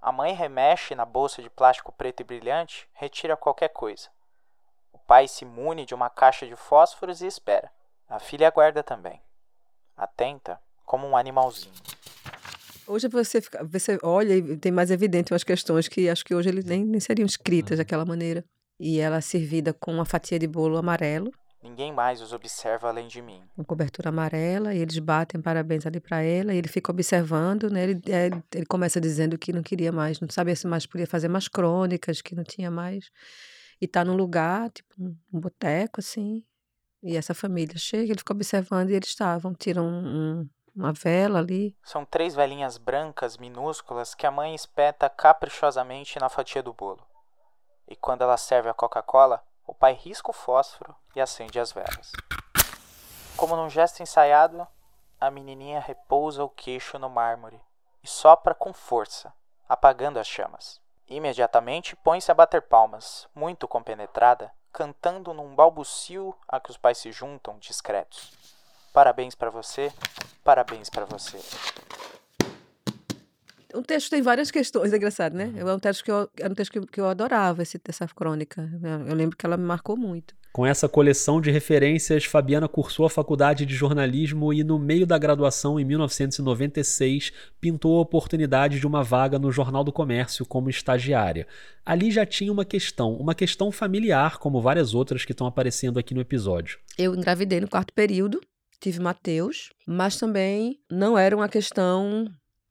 [0.00, 4.08] A mãe remexe na bolsa de plástico preto e brilhante, retira qualquer coisa.
[4.92, 7.68] O pai se mune de uma caixa de fósforos e espera.
[8.08, 9.20] A filha aguarda também,
[9.96, 11.74] atenta como um animalzinho.
[12.86, 16.50] Hoje você, fica, você olha e tem mais evidente umas questões que acho que hoje
[16.50, 18.44] eles nem, nem seriam escritas daquela maneira.
[18.78, 23.08] E ela é servida com uma fatia de bolo amarelo, Ninguém mais os observa além
[23.08, 23.42] de mim.
[23.56, 27.84] com cobertura amarela, e eles batem parabéns ali para ela, e ele fica observando, né?
[27.84, 31.28] Ele, é, ele começa dizendo que não queria mais, não sabia se mais podia fazer
[31.28, 33.10] mais crônicas, que não tinha mais.
[33.80, 36.44] E tá num lugar, tipo um, um boteco, assim,
[37.02, 41.38] e essa família chega, ele fica observando e eles estavam, tiram um- um- uma vela
[41.38, 47.02] ali, São três velhinhas brancas minúsculas que a mãe espeta caprichosamente na fatia do bolo.
[47.88, 52.12] E quando ela serve a Coca-Cola, o pai risca o fósforo e acende as velas.
[53.36, 54.66] Como num gesto ensaiado,
[55.20, 57.60] a menininha repousa o queixo no mármore
[58.02, 59.32] e sopra com força,
[59.68, 60.80] apagando as chamas.
[61.08, 67.12] Imediatamente põe-se a bater palmas, muito compenetrada, cantando num balbucio a que os pais se
[67.12, 68.32] juntam, discretos.
[68.92, 69.92] Parabéns pra você,
[70.42, 71.38] parabéns pra você.
[73.74, 75.52] O texto tem várias questões, é engraçado, né?
[75.56, 78.06] É um texto que eu, é um texto que, eu- que eu adorava, esse, essa
[78.08, 78.68] crônica.
[78.82, 80.34] Eu, eu lembro que ela me marcou muito.
[80.52, 85.18] Com essa coleção de referências, Fabiana cursou a faculdade de jornalismo e, no meio da
[85.18, 91.46] graduação, em 1996, pintou a oportunidade de uma vaga no Jornal do Comércio como estagiária.
[91.84, 96.14] Ali já tinha uma questão, uma questão familiar, como várias outras que estão aparecendo aqui
[96.14, 96.78] no episódio.
[96.96, 98.40] Eu engravidei no quarto período,
[98.80, 102.26] tive Mateus, mas também não era uma questão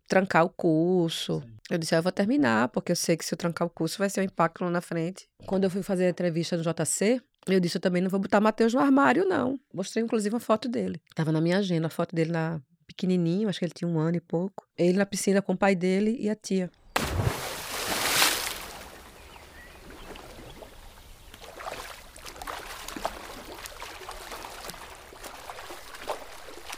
[0.07, 1.43] trancar o curso.
[1.69, 3.97] Eu disse, ah, eu vou terminar, porque eu sei que se eu trancar o curso
[3.97, 5.27] vai ser um impacto lá na frente.
[5.45, 8.39] Quando eu fui fazer a entrevista no JC, eu disse, eu também não vou botar
[8.39, 9.59] Mateus no armário, não.
[9.73, 11.01] Mostrei, inclusive, uma foto dele.
[11.15, 14.17] Tava na minha agenda, a foto dele na pequenininho, acho que ele tinha um ano
[14.17, 14.65] e pouco.
[14.77, 16.69] Ele na piscina com o pai dele e a tia.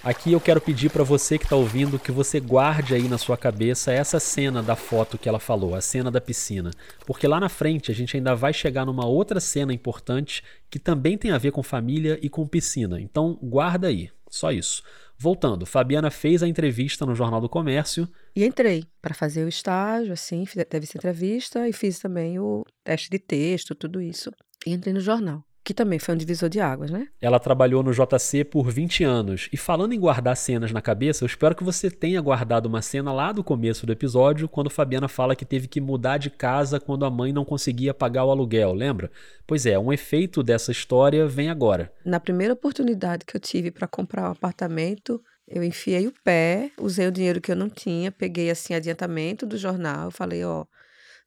[0.07, 3.35] Aqui eu quero pedir para você que está ouvindo que você guarde aí na sua
[3.35, 6.71] cabeça essa cena da foto que ela falou, a cena da piscina,
[7.05, 11.17] porque lá na frente a gente ainda vai chegar numa outra cena importante que também
[11.17, 13.01] tem a ver com família e com piscina.
[13.01, 14.81] Então guarda aí, só isso.
[15.17, 18.07] Voltando, Fabiana fez a entrevista no Jornal do Comércio.
[18.33, 23.09] E entrei para fazer o estágio, assim, teve essa entrevista e fiz também o teste
[23.09, 24.31] de texto, tudo isso.
[24.65, 27.09] E entrei no jornal, que também foi um divisor de águas, né?
[27.19, 29.49] Ela trabalhou no JC por 20 anos.
[29.51, 33.11] E falando em guardar cenas na cabeça, eu espero que você tenha guardado uma cena
[33.11, 37.03] lá do começo do episódio, quando Fabiana fala que teve que mudar de casa quando
[37.03, 39.11] a mãe não conseguia pagar o aluguel, lembra?
[39.45, 41.91] Pois é, um efeito dessa história vem agora.
[42.05, 47.09] Na primeira oportunidade que eu tive para comprar um apartamento, eu enfiei o pé, usei
[47.09, 50.63] o dinheiro que eu não tinha, peguei assim adiantamento do jornal, falei, ó,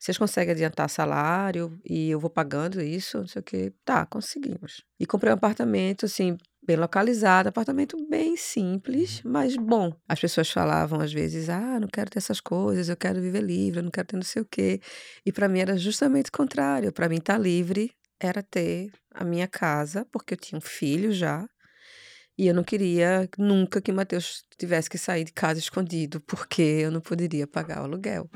[0.01, 3.73] vocês conseguem adiantar salário e eu vou pagando isso, não sei o quê.
[3.85, 4.83] Tá, conseguimos.
[4.99, 9.93] E comprei um apartamento assim bem localizado, apartamento bem simples, mas bom.
[10.09, 13.81] As pessoas falavam às vezes: "Ah, não quero ter essas coisas, eu quero viver livre,
[13.81, 14.81] eu não quero ter não sei o quê".
[15.25, 16.91] E para mim era justamente o contrário.
[16.93, 21.47] Para mim estar livre era ter a minha casa, porque eu tinha um filho já.
[22.39, 26.91] E eu não queria nunca que Matheus tivesse que sair de casa escondido, porque eu
[26.91, 28.31] não poderia pagar o aluguel.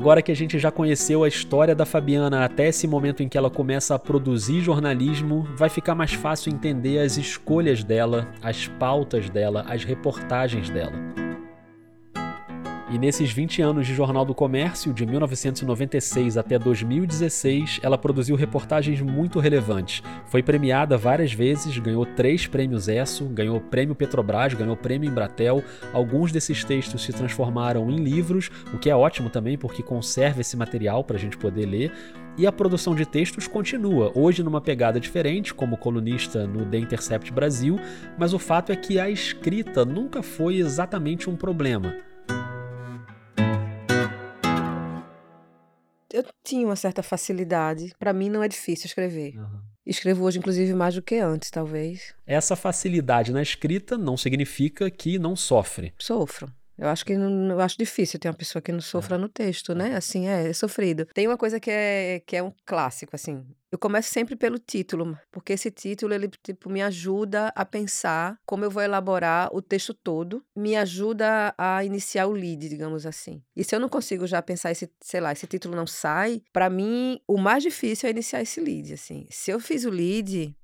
[0.00, 3.36] Agora que a gente já conheceu a história da Fabiana até esse momento em que
[3.36, 9.28] ela começa a produzir jornalismo, vai ficar mais fácil entender as escolhas dela, as pautas
[9.28, 11.19] dela, as reportagens dela.
[12.92, 19.00] E nesses 20 anos de Jornal do Comércio, de 1996 até 2016, ela produziu reportagens
[19.00, 20.02] muito relevantes.
[20.26, 25.08] Foi premiada várias vezes, ganhou três prêmios ESSO, ganhou o prêmio Petrobras, ganhou o prêmio
[25.08, 25.62] Embratel.
[25.92, 30.56] Alguns desses textos se transformaram em livros, o que é ótimo também porque conserva esse
[30.56, 31.92] material para a gente poder ler.
[32.36, 37.32] E a produção de textos continua, hoje numa pegada diferente, como colunista no The Intercept
[37.32, 37.78] Brasil,
[38.18, 42.09] mas o fato é que a escrita nunca foi exatamente um problema.
[46.12, 47.94] Eu tinha uma certa facilidade.
[47.98, 49.34] Para mim não é difícil escrever.
[49.86, 52.14] Escrevo hoje, inclusive, mais do que antes, talvez.
[52.26, 55.92] Essa facilidade na escrita não significa que não sofre.
[55.98, 56.52] Sofro.
[56.80, 59.74] Eu acho que não, eu acho difícil ter uma pessoa que não sofra no texto,
[59.74, 59.94] né?
[59.94, 61.04] Assim, é, é sofrido.
[61.12, 63.44] Tem uma coisa que é, que é um clássico, assim.
[63.70, 68.64] Eu começo sempre pelo título, porque esse título, ele, tipo, me ajuda a pensar como
[68.64, 73.42] eu vou elaborar o texto todo, me ajuda a iniciar o lead, digamos assim.
[73.54, 76.70] E se eu não consigo já pensar esse, sei lá, esse título não sai, para
[76.70, 79.26] mim, o mais difícil é iniciar esse lead, assim.
[79.30, 80.56] Se eu fiz o lead,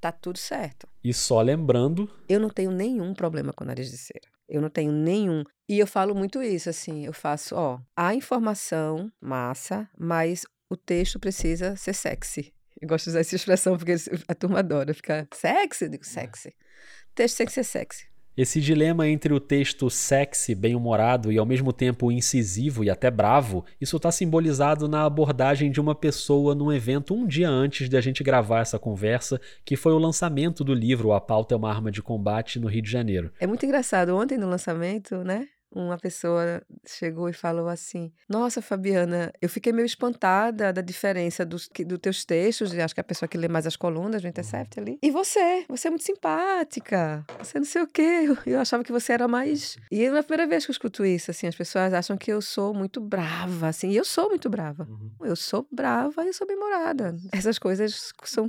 [0.00, 0.88] tá tudo certo.
[1.04, 4.39] E só lembrando, Eu não tenho nenhum problema com nariz de cera.
[4.50, 5.44] Eu não tenho nenhum.
[5.68, 11.20] E eu falo muito isso, assim, eu faço, ó, a informação, massa, mas o texto
[11.20, 12.52] precisa ser sexy.
[12.80, 13.94] Eu gosto de usar essa expressão porque
[14.26, 16.48] a turma adora ficar sexy, eu digo sexy.
[16.48, 18.09] O texto tem que ser sexy.
[18.40, 23.66] Esse dilema entre o texto sexy, bem-humorado e ao mesmo tempo incisivo e até bravo,
[23.78, 28.00] isso está simbolizado na abordagem de uma pessoa num evento um dia antes de a
[28.00, 31.90] gente gravar essa conversa, que foi o lançamento do livro A Pauta é uma Arma
[31.90, 33.30] de Combate no Rio de Janeiro.
[33.38, 34.16] É muito engraçado.
[34.16, 35.46] Ontem no lançamento, né?
[35.72, 41.68] Uma pessoa chegou e falou assim: Nossa, Fabiana, eu fiquei meio espantada da diferença dos
[41.86, 44.80] do teus textos, acho que é a pessoa que lê mais as colunas do Intercept
[44.80, 44.98] ali.
[45.02, 48.00] E você, você é muito simpática, você não sei o quê.
[48.24, 49.76] Eu, eu achava que você era mais.
[49.90, 52.42] E é a primeira vez que eu escuto isso, assim, as pessoas acham que eu
[52.42, 54.86] sou muito brava, assim, e eu sou muito brava.
[54.88, 55.10] Uhum.
[55.22, 57.16] Eu sou brava e eu sou bem-humorada.
[57.32, 58.48] Essas coisas são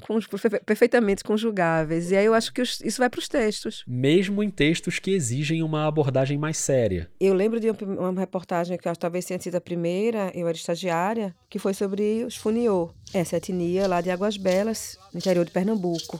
[0.66, 2.12] perfeitamente conjugáveis.
[2.12, 3.84] E aí eu acho que isso vai para os textos.
[3.88, 7.11] Mesmo em textos que exigem uma abordagem mais séria.
[7.20, 11.60] Eu lembro de uma reportagem que talvez tenha sido a primeira, eu era estagiária, que
[11.60, 16.20] foi sobre os Funiô, essa etnia lá de Águas Belas, no interior de Pernambuco.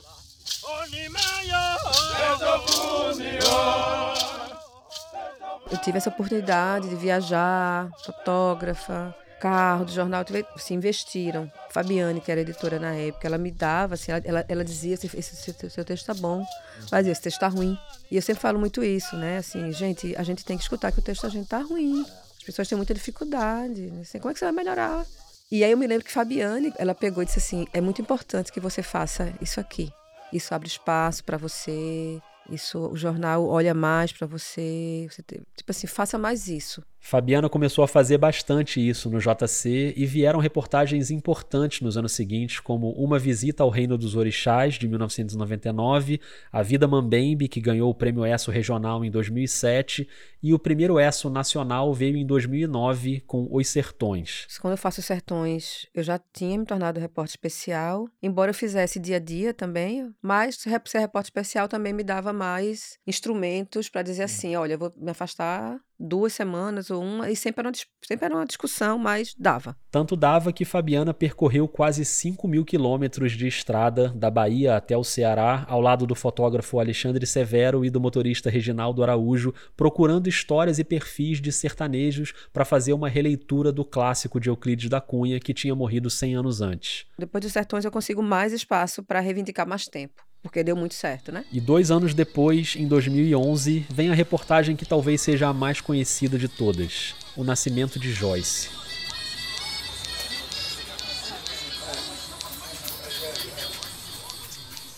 [5.72, 10.24] Eu tive essa oportunidade de viajar, fotógrafa, carro do jornal,
[10.58, 11.52] se investiram.
[11.72, 15.36] Fabiane, que era editora na época, ela me dava, assim, ela, ela dizia, esse, esse
[15.70, 16.46] seu texto tá bom,
[16.92, 17.76] mas esse texto tá ruim.
[18.12, 19.40] E eu sempre falo muito isso, né?
[19.40, 22.06] Assim, gente, a gente tem que escutar que o texto da gente tá ruim.
[22.38, 23.90] As pessoas têm muita dificuldade.
[23.90, 24.02] Né?
[24.02, 25.06] Assim, como é que você vai melhorar?
[25.52, 28.52] E aí eu me lembro que Fabiane, ela pegou e disse assim: é muito importante
[28.52, 29.92] que você faça isso aqui.
[30.32, 32.22] Isso abre espaço para você.
[32.50, 35.08] Isso, o jornal olha mais para você.
[35.10, 36.84] você tem, tipo assim, faça mais isso.
[37.04, 42.60] Fabiana começou a fazer bastante isso no JC e vieram reportagens importantes nos anos seguintes,
[42.60, 47.96] como Uma Visita ao Reino dos Orixás, de 1999, A Vida Mambembe, que ganhou o
[47.96, 50.08] Prêmio ESSO Regional em 2007,
[50.44, 54.46] e o primeiro ESSO Nacional veio em 2009 com Os Sertões.
[54.62, 59.00] Quando eu faço Os Sertões, eu já tinha me tornado repórter especial, embora eu fizesse
[59.00, 64.24] dia a dia também, mas ser repórter especial também me dava mais instrumentos para dizer
[64.24, 68.26] assim, olha, eu vou me afastar duas semanas ou uma, e sempre era, uma, sempre
[68.26, 69.76] era uma discussão, mas dava.
[69.92, 75.04] Tanto dava que Fabiana percorreu quase 5 mil quilômetros de estrada da Bahia até o
[75.04, 80.84] Ceará, ao lado do fotógrafo Alexandre Severo e do motorista Reginaldo Araújo, procurando histórias e
[80.84, 85.76] perfis de sertanejos para fazer uma releitura do clássico de Euclides da Cunha, que tinha
[85.76, 87.06] morrido 100 anos antes.
[87.18, 91.32] Depois dos Sertões eu consigo mais espaço para reivindicar mais tempo porque deu muito certo,
[91.32, 91.46] né?
[91.52, 96.38] E dois anos depois, em 2011, vem a reportagem que talvez seja a mais conhecida
[96.38, 98.82] de todas: O Nascimento de Joyce.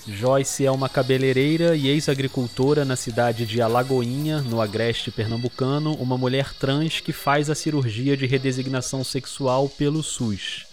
[0.05, 6.53] Joyce é uma cabeleireira e ex-agricultora na cidade de Alagoinha, no agreste pernambucano, uma mulher
[6.53, 10.72] trans que faz a cirurgia de redesignação sexual pelo SUS.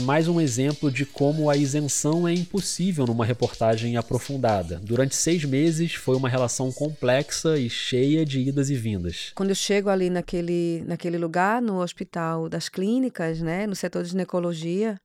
[0.00, 4.80] mais um exemplo de como a isenção é impossível numa reportagem aprofundada.
[4.82, 9.32] Durante seis meses foi uma relação complexa e cheia de idas e vindas.
[9.34, 14.10] Quando eu chego ali naquele, naquele lugar, no hospital das clínicas, né, no setor de
[14.10, 15.00] ginecologia,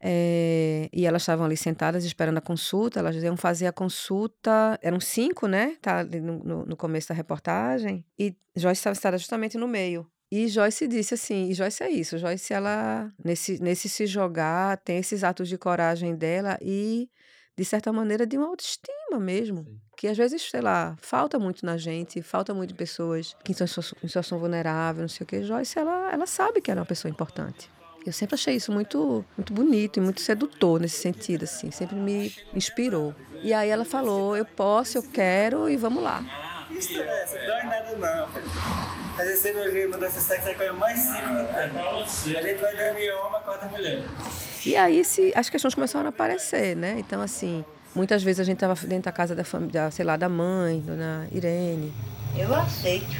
[0.00, 5.00] é, e elas estavam ali sentadas esperando a consulta, elas iam fazer a consulta, eram
[5.00, 5.76] cinco, né?
[5.80, 10.06] Tá no, no começo da reportagem, e Joyce estava justamente no meio.
[10.36, 14.98] E Joyce disse assim, e Joyce é isso, Joyce ela, nesse, nesse se jogar, tem
[14.98, 17.08] esses atos de coragem dela e,
[17.56, 19.58] de certa maneira, de uma autoestima mesmo.
[19.58, 19.78] Sim.
[19.96, 23.64] Que às vezes, sei lá, falta muito na gente, falta muito em pessoas que estão
[24.02, 25.44] em situação vulnerável, não sei o quê.
[25.44, 27.70] Joyce, ela, ela sabe que ela é uma pessoa importante.
[28.04, 31.70] Eu sempre achei isso muito, muito bonito e muito sedutor nesse sentido, assim.
[31.70, 33.14] Sempre me inspirou.
[33.40, 36.24] E aí ela falou, eu posso, eu quero e vamos lá.
[36.72, 39.03] Isso não dói nada não.
[39.16, 42.36] Fazer cirurgia mudança de sexo é a coisa mais simples.
[42.36, 44.02] A gente vai dormir uma, quarta mulher.
[44.66, 46.96] E aí se, as questões começaram a aparecer, né?
[46.98, 50.28] Então, assim, muitas vezes a gente estava dentro da casa da família, sei lá, da
[50.28, 51.92] mãe, dona Irene.
[52.36, 53.16] Eu aceito.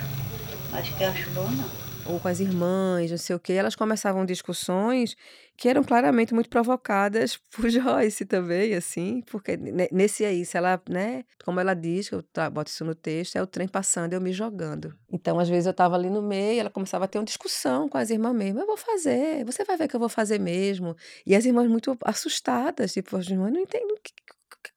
[0.72, 2.12] Acho que acho bom não.
[2.12, 5.16] ou com as irmãs, não sei o quê, elas começavam discussões
[5.56, 9.56] que eram claramente muito provocadas por Joyce também, assim, porque
[9.92, 13.46] nesse aí, se ela, né, como ela diz, eu boto isso no texto, é o
[13.46, 14.94] trem passando eu me jogando.
[15.12, 17.98] Então, às vezes eu estava ali no meio, ela começava a ter uma discussão com
[17.98, 20.96] as irmãs mesmo, eu vou fazer, você vai ver que eu vou fazer mesmo.
[21.26, 24.12] E as irmãs muito assustadas, tipo, as irmãs não entendem o que,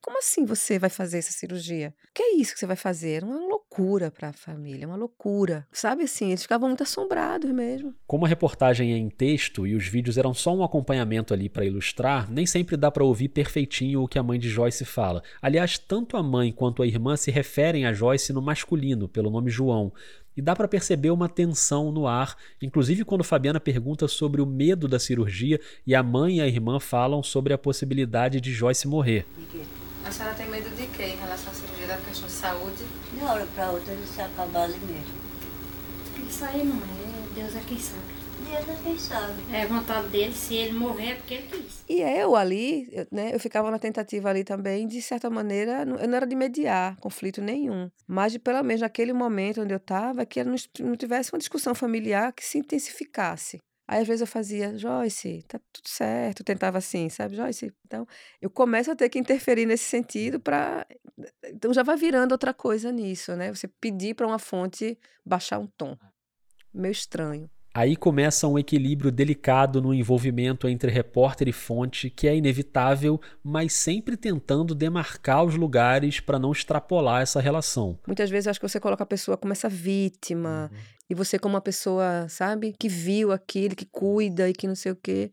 [0.07, 1.93] como assim você vai fazer essa cirurgia?
[2.05, 3.25] O que é isso que você vai fazer?
[3.25, 5.67] Uma loucura para a família, uma loucura.
[5.69, 7.93] Sabe assim, eles ficavam muito assombrados mesmo.
[8.07, 11.65] Como a reportagem é em texto e os vídeos eram só um acompanhamento ali para
[11.65, 15.21] ilustrar, nem sempre dá para ouvir perfeitinho o que a mãe de Joyce fala.
[15.41, 19.51] Aliás, tanto a mãe quanto a irmã se referem a Joyce no masculino, pelo nome
[19.51, 19.91] João.
[20.37, 24.87] E dá para perceber uma tensão no ar, inclusive quando Fabiana pergunta sobre o medo
[24.87, 29.25] da cirurgia e a mãe e a irmã falam sobre a possibilidade de Joyce morrer.
[30.05, 32.85] A senhora tem medo de quê em relação à cirurgia da questão de saúde?
[33.11, 35.27] De hora para outra ele se acabar ali mesmo.
[36.29, 38.16] Isso aí não é, Deus é quem sabe.
[38.43, 39.33] Deus é quem sabe.
[39.51, 41.83] É a vontade dele, se ele morrer é porque ele quis.
[41.87, 46.07] E eu ali, eu, né, eu ficava na tentativa ali também, de certa maneira, eu
[46.07, 50.25] não era de mediar conflito nenhum, mas de, pelo menos naquele momento onde eu estava,
[50.25, 53.59] que não, não tivesse uma discussão familiar que se intensificasse.
[53.87, 57.71] Aí às vezes eu fazia, Joyce, tá tudo certo, eu tentava assim, sabe, Joyce?
[57.85, 58.05] Então,
[58.41, 60.85] eu começo a ter que interferir nesse sentido para
[61.45, 63.53] então já vai virando outra coisa nisso, né?
[63.53, 65.97] Você pedir para uma fonte baixar um tom.
[66.73, 67.49] Meio estranho.
[67.77, 73.71] Aí começa um equilíbrio delicado no envolvimento entre repórter e fonte, que é inevitável, mas
[73.71, 77.99] sempre tentando demarcar os lugares para não extrapolar essa relação.
[78.07, 80.79] Muitas vezes eu acho que você coloca a pessoa como essa vítima, uhum.
[81.07, 84.93] e você como uma pessoa, sabe, que viu aquilo, que cuida e que não sei
[84.93, 85.31] o quê.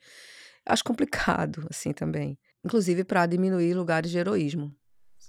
[0.66, 2.36] Acho complicado, assim, também.
[2.62, 4.70] Inclusive para diminuir lugares de heroísmo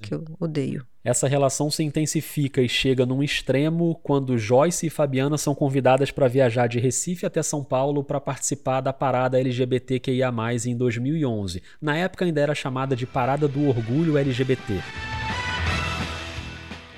[0.02, 0.86] que eu odeio.
[1.04, 6.28] Essa relação se intensifica e chega num extremo quando Joyce e Fabiana são convidadas para
[6.28, 10.34] viajar de Recife até São Paulo para participar da parada LGBTQIA+,
[10.66, 11.62] em 2011.
[11.80, 14.82] Na época ainda era chamada de Parada do Orgulho LGBT.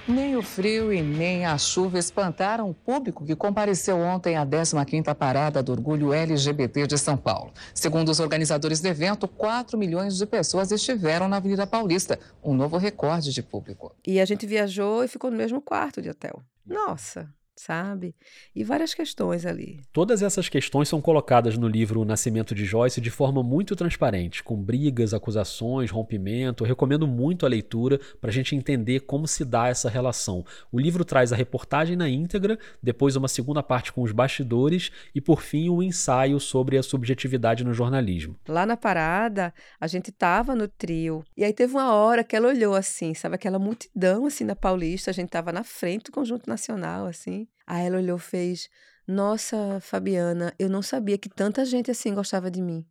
[0.07, 5.13] Nem o frio e nem a chuva espantaram o público que compareceu ontem à 15ª
[5.13, 7.51] Parada do Orgulho LGBT de São Paulo.
[7.73, 12.77] Segundo os organizadores do evento, 4 milhões de pessoas estiveram na Avenida Paulista, um novo
[12.77, 13.93] recorde de público.
[14.07, 16.41] E a gente viajou e ficou no mesmo quarto de hotel.
[16.65, 18.15] Nossa, sabe?
[18.55, 19.79] E várias questões ali.
[19.91, 24.43] Todas essas questões são colocadas no livro O Nascimento de Joyce de forma muito transparente,
[24.43, 26.63] com brigas, acusações, rompimento.
[26.63, 30.45] Eu recomendo muito a leitura para a gente entender como se dá essa relação.
[30.71, 35.19] O livro traz a reportagem na íntegra, depois uma segunda parte com os bastidores e,
[35.19, 38.35] por fim, um ensaio sobre a subjetividade no jornalismo.
[38.47, 42.49] Lá na parada, a gente tava no trio e aí teve uma hora que ela
[42.49, 46.49] olhou assim, sabe aquela multidão assim na Paulista, a gente tava na frente do Conjunto
[46.49, 47.46] Nacional assim.
[47.67, 48.69] Aí ela olhou fez:
[49.05, 52.87] Nossa, Fabiana, eu não sabia que tanta gente assim gostava de mim.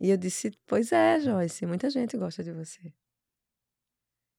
[0.00, 2.92] E eu disse: Pois é, Joyce, muita gente gosta de você.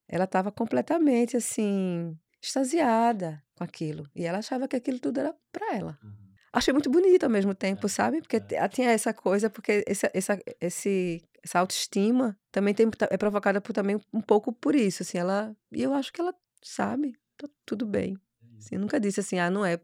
[0.07, 4.09] Ela estava completamente assim, extasiada com aquilo.
[4.16, 5.99] E ela achava que aquilo tudo era para ela.
[6.03, 6.32] Uhum.
[6.53, 8.22] Achei muito bonito ao mesmo tempo, é, sabe?
[8.22, 8.68] Porque é.
[8.68, 14.01] tinha essa coisa, porque essa, essa, esse, essa autoestima também tem, é provocada por, também
[14.12, 15.03] um pouco por isso.
[15.03, 18.18] Assim, ela, e eu acho que ela sabe, tá tudo bem.
[18.62, 19.78] Assim, nunca disse assim, ah, não é,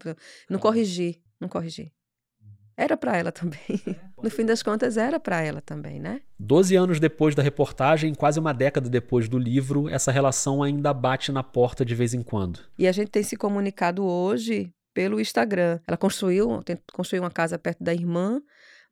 [0.48, 1.92] não corrigi, não corrigi.
[2.40, 2.48] Uhum.
[2.76, 3.58] Era para ela também.
[3.86, 6.22] É, no fim das contas, era para ela também, né?
[6.38, 11.32] Doze anos depois da reportagem, quase uma década depois do livro, essa relação ainda bate
[11.32, 12.60] na porta de vez em quando.
[12.78, 15.80] E a gente tem se comunicado hoje pelo Instagram.
[15.86, 16.62] Ela construiu,
[16.92, 18.40] construiu uma casa perto da irmã,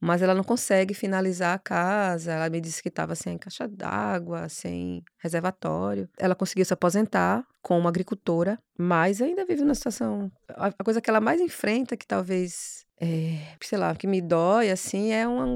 [0.01, 2.33] mas ela não consegue finalizar a casa.
[2.33, 6.09] Ela me disse que estava sem caixa d'água, sem reservatório.
[6.19, 10.31] Ela conseguiu se aposentar como agricultora, mas ainda vive numa situação.
[10.49, 15.13] A coisa que ela mais enfrenta, que talvez, é, sei lá, que me dói, assim,
[15.13, 15.47] é uma,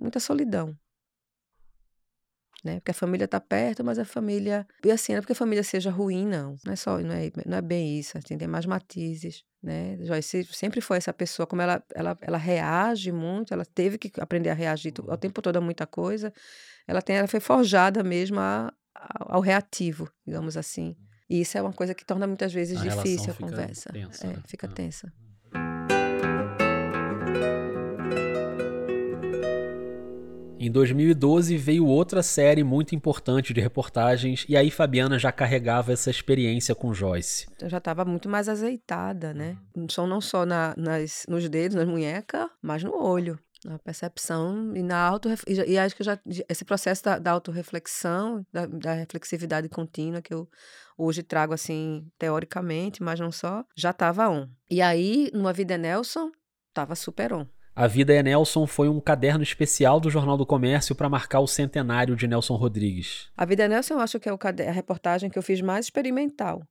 [0.00, 0.76] muita solidão
[2.66, 2.80] né?
[2.80, 4.66] Porque a família tá perto, mas a família.
[4.84, 6.56] E assim, não é porque a família seja ruim, não.
[6.64, 8.18] Não é só, não é, não é bem isso.
[8.18, 9.98] Assim, tem mais matizes, né?
[10.00, 14.48] Joyce sempre foi essa pessoa, como ela, ela, ela reage muito, ela teve que aprender
[14.48, 16.32] a reagir o tempo todo a muita coisa.
[16.86, 20.96] Ela, tem, ela foi forjada mesmo a, a, ao reativo, digamos assim.
[21.28, 23.92] E isso é uma coisa que torna muitas vezes a difícil a conversa.
[23.92, 24.42] Tensa, é, né?
[24.46, 25.12] fica tensa.
[30.66, 36.10] Em 2012 veio outra série muito importante de reportagens e aí Fabiana já carregava essa
[36.10, 37.46] experiência com Joyce.
[37.60, 39.56] Eu já estava muito mais azeitada, né?
[39.88, 43.38] Só não só na, nas, nos dedos, nas munhecas, mas no olho.
[43.64, 48.66] Na percepção e na auto e, acho que já esse processo da, da autorreflexão, da,
[48.66, 50.48] da reflexividade contínua que eu
[50.98, 54.48] hoje trago assim teoricamente, mas não só, já estava on.
[54.68, 56.32] E aí, numa vida Nelson,
[56.70, 57.46] estava super on.
[57.78, 61.46] A Vida é Nelson foi um caderno especial do Jornal do Comércio para marcar o
[61.46, 63.28] centenário de Nelson Rodrigues.
[63.36, 66.62] A Vida é Nelson eu acho que é a reportagem que eu fiz mais experimental.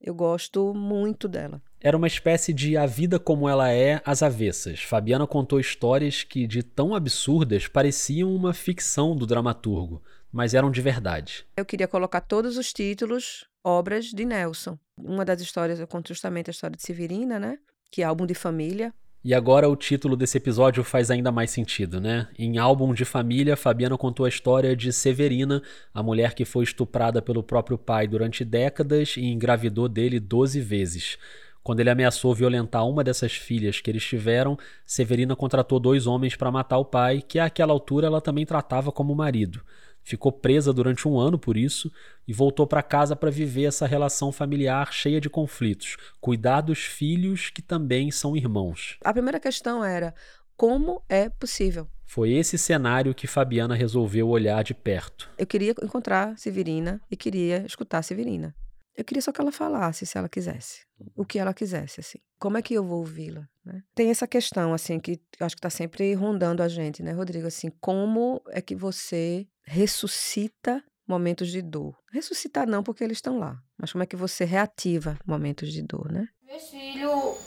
[0.00, 1.62] Eu gosto muito dela.
[1.80, 4.82] Era uma espécie de A Vida Como Ela É às avessas.
[4.82, 10.80] Fabiana contou histórias que, de tão absurdas, pareciam uma ficção do dramaturgo, mas eram de
[10.80, 11.46] verdade.
[11.56, 14.76] Eu queria colocar todos os títulos, obras de Nelson.
[14.98, 17.58] Uma das histórias, eu conto justamente a história de Severina, né?
[17.92, 18.92] Que é álbum de família.
[19.24, 22.26] E agora o título desse episódio faz ainda mais sentido, né?
[22.36, 25.62] Em Álbum de Família, Fabiana contou a história de Severina,
[25.94, 31.18] a mulher que foi estuprada pelo próprio pai durante décadas e engravidou dele 12 vezes.
[31.62, 36.50] Quando ele ameaçou violentar uma dessas filhas que eles tiveram, Severina contratou dois homens para
[36.50, 39.62] matar o pai, que àquela altura ela também tratava como marido.
[40.04, 41.92] Ficou presa durante um ano por isso
[42.26, 47.50] e voltou para casa para viver essa relação familiar cheia de conflitos, cuidar dos filhos
[47.50, 48.98] que também são irmãos.
[49.04, 50.14] A primeira questão era
[50.56, 51.88] como é possível.
[52.04, 55.30] Foi esse cenário que Fabiana resolveu olhar de perto.
[55.38, 58.54] Eu queria encontrar Severina e queria escutar Severina.
[58.94, 60.84] Eu queria só que ela falasse, se ela quisesse,
[61.16, 62.18] o que ela quisesse, assim.
[62.38, 63.48] Como é que eu vou ouvi-la?
[63.64, 63.82] Né?
[63.94, 67.46] Tem essa questão, assim, que acho que está sempre rondando a gente, né, Rodrigo?
[67.46, 71.96] Assim, como é que você ressuscita momentos de dor?
[72.12, 73.58] Ressuscitar não, porque eles estão lá.
[73.78, 76.28] Mas como é que você reativa momentos de dor, né?
[76.44, 77.38] Meus filhos,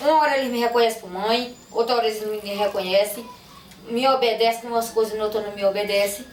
[0.00, 3.24] uma hora eles me reconhecem por mãe, outra hora eles me reconhecem,
[3.88, 6.24] me obedecem, umas coisas no outro não me obedecem.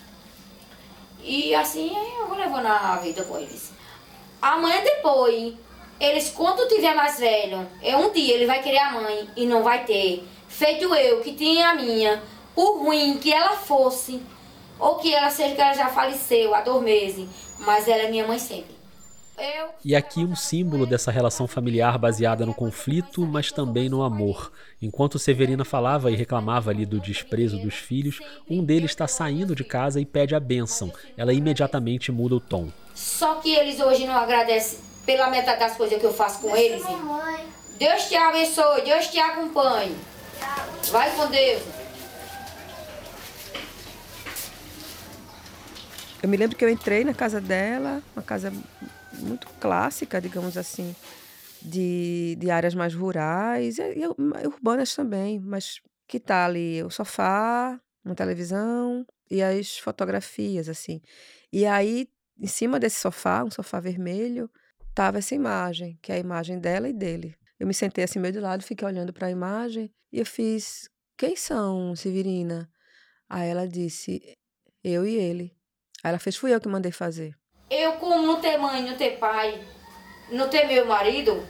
[1.22, 3.72] E assim eu vou levando a vida com eles.
[4.42, 5.56] Amanhã depois,
[6.00, 9.64] eles quando tiver mais velho, é um dia ele vai querer a mãe e não
[9.64, 10.24] vai ter.
[10.48, 12.22] Feito eu, que tinha a minha,
[12.54, 14.22] por ruim que ela fosse,
[14.80, 17.28] ou que ela seja que ela já faleceu há dois meses,
[17.60, 18.78] mas ela é minha mãe sempre.
[19.38, 19.70] Eu...
[19.86, 24.52] E aqui um símbolo dessa relação familiar baseada no conflito, mas também no amor.
[24.82, 28.20] Enquanto Severina falava e reclamava ali do desprezo dos filhos,
[28.50, 30.92] um deles está saindo de casa e pede a bênção.
[31.16, 32.72] Ela imediatamente muda o tom.
[32.96, 36.84] Só que eles hoje não agradecem pela metade das coisas que eu faço com eles.
[37.80, 39.98] Deus te abençoe, Deus te acompanhe.
[40.92, 41.64] Vai com Deus.
[46.22, 48.52] Eu me lembro que eu entrei na casa dela, uma casa
[49.14, 50.94] muito clássica, digamos assim,
[51.62, 54.08] de, de áreas mais rurais e, e
[54.46, 61.02] urbanas também, mas que tá ali o sofá, uma televisão e as fotografias, assim.
[61.54, 64.50] E aí em cima desse sofá, um sofá vermelho,
[64.98, 67.36] tava essa imagem, que é a imagem dela e dele.
[67.60, 70.90] Eu me sentei assim meio de lado, fiquei olhando para a imagem e eu fiz:
[71.16, 72.68] "Quem são, Severina?"
[73.30, 74.20] Aí ela disse:
[74.84, 75.56] "Eu e ele."
[76.04, 77.36] Aí ela fez: "Fui eu que mandei fazer."
[77.70, 79.64] Eu como não ter mãe, não ter pai,
[80.32, 81.46] não ter meu marido,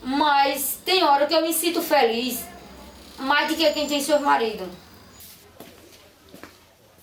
[0.00, 2.46] mas tem hora que eu me sinto feliz
[3.18, 4.70] mais do que quem tem seu marido.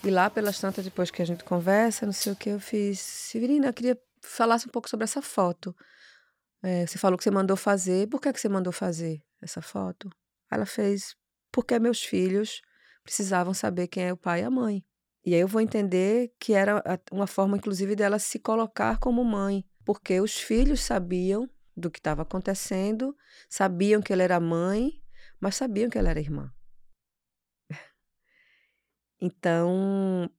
[0.02, 3.00] E lá pelas tantas, depois que a gente conversa, não sei o que, eu fiz.
[3.00, 5.76] Severina, eu queria falasse um pouco sobre essa foto.
[6.64, 8.08] É, você falou que você mandou fazer.
[8.08, 10.10] Por que, que você mandou fazer essa foto?
[10.52, 11.16] Ela fez
[11.52, 12.62] porque meus filhos
[13.04, 14.84] precisavam saber quem é o pai e a mãe.
[15.26, 19.66] E aí eu vou entender que era uma forma, inclusive, dela se colocar como mãe,
[19.84, 23.16] porque os filhos sabiam do que estava acontecendo,
[23.50, 25.02] sabiam que ela era mãe,
[25.40, 26.54] mas sabiam que ela era irmã.
[29.20, 30.30] Então,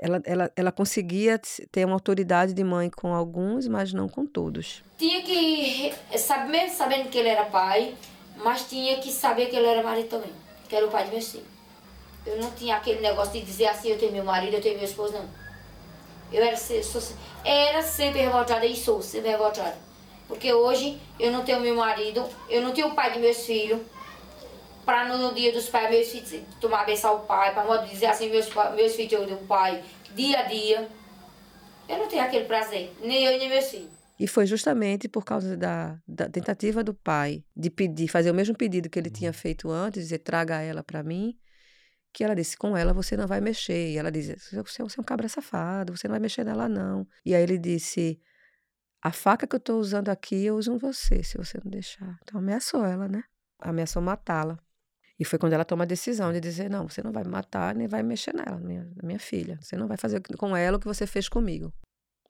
[0.00, 1.40] ela, ela, ela conseguia
[1.70, 4.82] ter uma autoridade de mãe com alguns, mas não com todos.
[4.98, 7.94] Tinha que, saber, mesmo sabendo que ele era pai,
[8.36, 10.30] mas tinha que saber que ele era marido também,
[10.68, 11.46] que era o pai de meus filhos.
[12.26, 14.84] Eu não tinha aquele negócio de dizer assim, eu tenho meu marido, eu tenho meu
[14.84, 15.28] esposo, não.
[16.32, 17.02] Eu era, sou,
[17.44, 19.76] era sempre revoltada e sou sempre revoltada.
[20.26, 23.80] Porque hoje eu não tenho meu marido, eu não tenho o pai de meus filhos,
[24.84, 28.48] para no, dia dos pais, meus filhos tomar benção ao pai, para dizer assim, meus,
[28.74, 29.82] meus filhos do pai,
[30.14, 30.88] dia a dia.
[31.88, 33.94] Eu não tenho aquele prazer, nem eu nem meus filhos.
[34.18, 38.54] E foi justamente por causa da, da tentativa do pai de pedir, fazer o mesmo
[38.54, 41.36] pedido que ele tinha feito antes, dizer traga ela para mim,
[42.12, 43.90] que ela disse com ela você não vai mexer.
[43.90, 47.06] E ela dizia você, você é um cabra safado, você não vai mexer nela não.
[47.24, 48.20] E aí ele disse
[49.02, 52.16] a faca que eu estou usando aqui eu uso em você, se você não deixar.
[52.22, 53.24] Então ameaçou ela, né?
[53.58, 54.58] Ameaçou matá-la.
[55.24, 57.74] E foi quando ela toma a decisão de dizer: não, você não vai me matar
[57.74, 59.58] nem vai mexer nela, minha, minha filha.
[59.62, 61.72] Você não vai fazer com ela o que você fez comigo.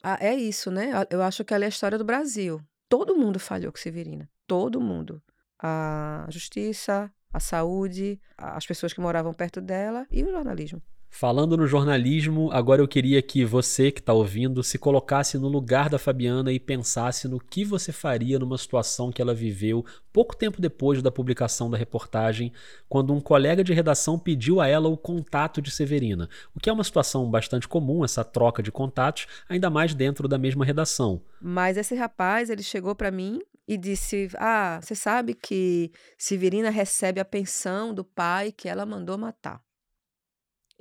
[0.01, 0.91] Ah, é isso, né?
[1.09, 2.61] Eu acho que ela é a história do Brasil.
[2.87, 4.29] Todo mundo falhou com Severina.
[4.47, 5.21] Todo mundo.
[5.61, 10.81] A justiça, a saúde, as pessoas que moravam perto dela e o jornalismo.
[11.17, 15.87] Falando no jornalismo, agora eu queria que você que está ouvindo se colocasse no lugar
[15.87, 20.59] da Fabiana e pensasse no que você faria numa situação que ela viveu pouco tempo
[20.59, 22.51] depois da publicação da reportagem,
[22.89, 26.73] quando um colega de redação pediu a ela o contato de Severina, o que é
[26.73, 31.21] uma situação bastante comum, essa troca de contatos, ainda mais dentro da mesma redação.
[31.41, 37.21] Mas esse rapaz, ele chegou para mim e disse: Ah, você sabe que Severina recebe
[37.21, 39.64] a pensão do pai que ela mandou matar.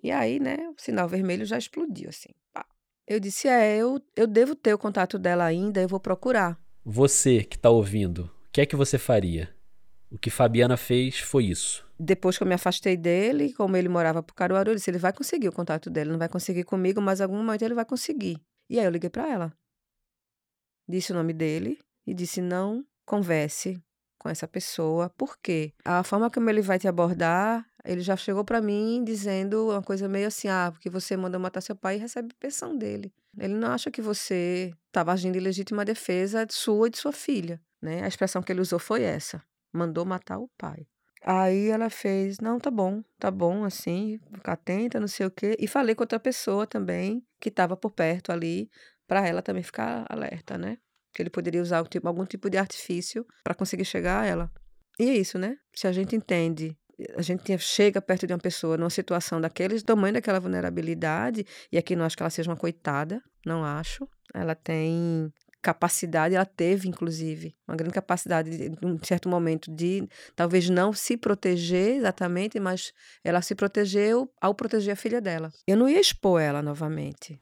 [0.05, 2.28] E aí, né, o sinal vermelho já explodiu, assim.
[2.52, 2.66] Pá.
[3.09, 6.61] Eu disse: É, eu, eu devo ter o contato dela ainda, eu vou procurar.
[6.84, 9.48] Você que está ouvindo, o que é que você faria?
[10.11, 11.88] O que Fabiana fez foi isso.
[11.98, 15.11] Depois que eu me afastei dele, como ele morava por Caruaru, eu disse: ele vai
[15.11, 18.38] conseguir o contato dele, não vai conseguir comigo, mas algum momento ele vai conseguir.
[18.68, 19.52] E aí eu liguei para ela.
[20.86, 23.82] Disse o nome dele e disse: não converse
[24.18, 28.61] com essa pessoa, porque a forma como ele vai te abordar ele já chegou para
[28.61, 32.35] mim dizendo uma coisa meio assim: ah, porque você manda matar seu pai e recebe
[32.41, 33.12] pensão dele.
[33.39, 37.12] Ele não acha que você estava agindo em legítima defesa de sua e de sua
[37.12, 37.61] filha.
[37.82, 38.03] Né?
[38.03, 40.87] A expressão que ele usou foi essa: mandou matar o pai.
[41.26, 45.57] Aí ela fez, não, tá bom, tá bom, assim, ficar atenta, não sei o quê.
[45.59, 48.70] E falei com outra pessoa também, que estava por perto ali,
[49.07, 50.76] para ela também ficar alerta, né?
[51.14, 54.53] Que ele poderia usar algum tipo de artifício para conseguir chegar a ela.
[54.99, 55.57] E é isso, né?
[55.74, 56.76] Se a gente entende
[57.16, 61.97] a gente chega perto de uma pessoa numa situação daqueles, tamanho daquela vulnerabilidade, e aqui
[61.97, 64.09] não acho que ela seja uma coitada, não acho.
[64.32, 65.32] Ela tem
[65.62, 71.16] capacidade, ela teve, inclusive, uma grande capacidade, em um certo momento, de talvez não se
[71.16, 72.92] proteger exatamente, mas
[73.24, 75.51] ela se protegeu ao proteger a filha dela.
[75.66, 77.40] Eu não ia expor ela novamente.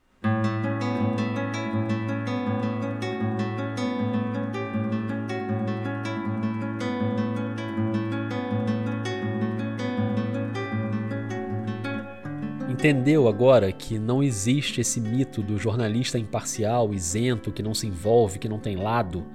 [12.73, 18.39] Entendeu agora que não existe esse mito do jornalista imparcial, isento, que não se envolve,
[18.39, 19.27] que não tem lado?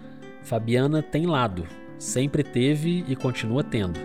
[0.41, 1.67] Fabiana tem lado,
[1.99, 3.99] sempre teve e continua tendo.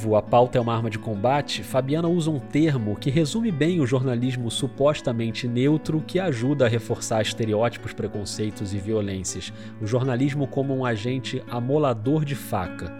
[0.00, 3.80] Novo, A Pauta é uma Arma de Combate, Fabiana usa um termo que resume bem
[3.80, 9.52] o jornalismo supostamente neutro que ajuda a reforçar estereótipos, preconceitos e violências.
[9.80, 12.96] O jornalismo como um agente amolador de faca.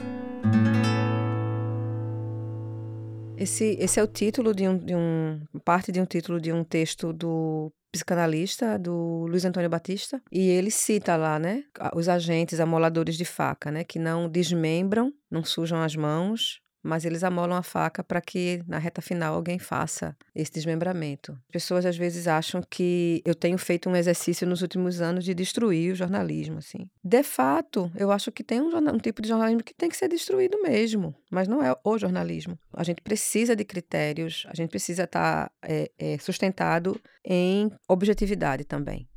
[3.37, 5.41] Esse, esse é o título de um, de um.
[5.65, 10.71] parte de um título de um texto do psicanalista do Luiz Antônio Batista, e ele
[10.71, 15.97] cita lá, né, os agentes amoladores de faca, né, que não desmembram, não sujam as
[15.97, 21.33] mãos, mas eles amolam a faca para que na reta final alguém faça esse desmembramento.
[21.33, 25.35] As pessoas às vezes acham que eu tenho feito um exercício nos últimos anos de
[25.35, 26.89] destruir o jornalismo, assim.
[27.03, 30.09] De fato, eu acho que tem um, um tipo de jornalismo que tem que ser
[30.09, 32.59] destruído mesmo, mas não é o jornalismo.
[32.73, 38.65] A gente precisa de critérios, a gente precisa estar tá, é, é, sustentado em objetividade
[38.65, 39.10] também.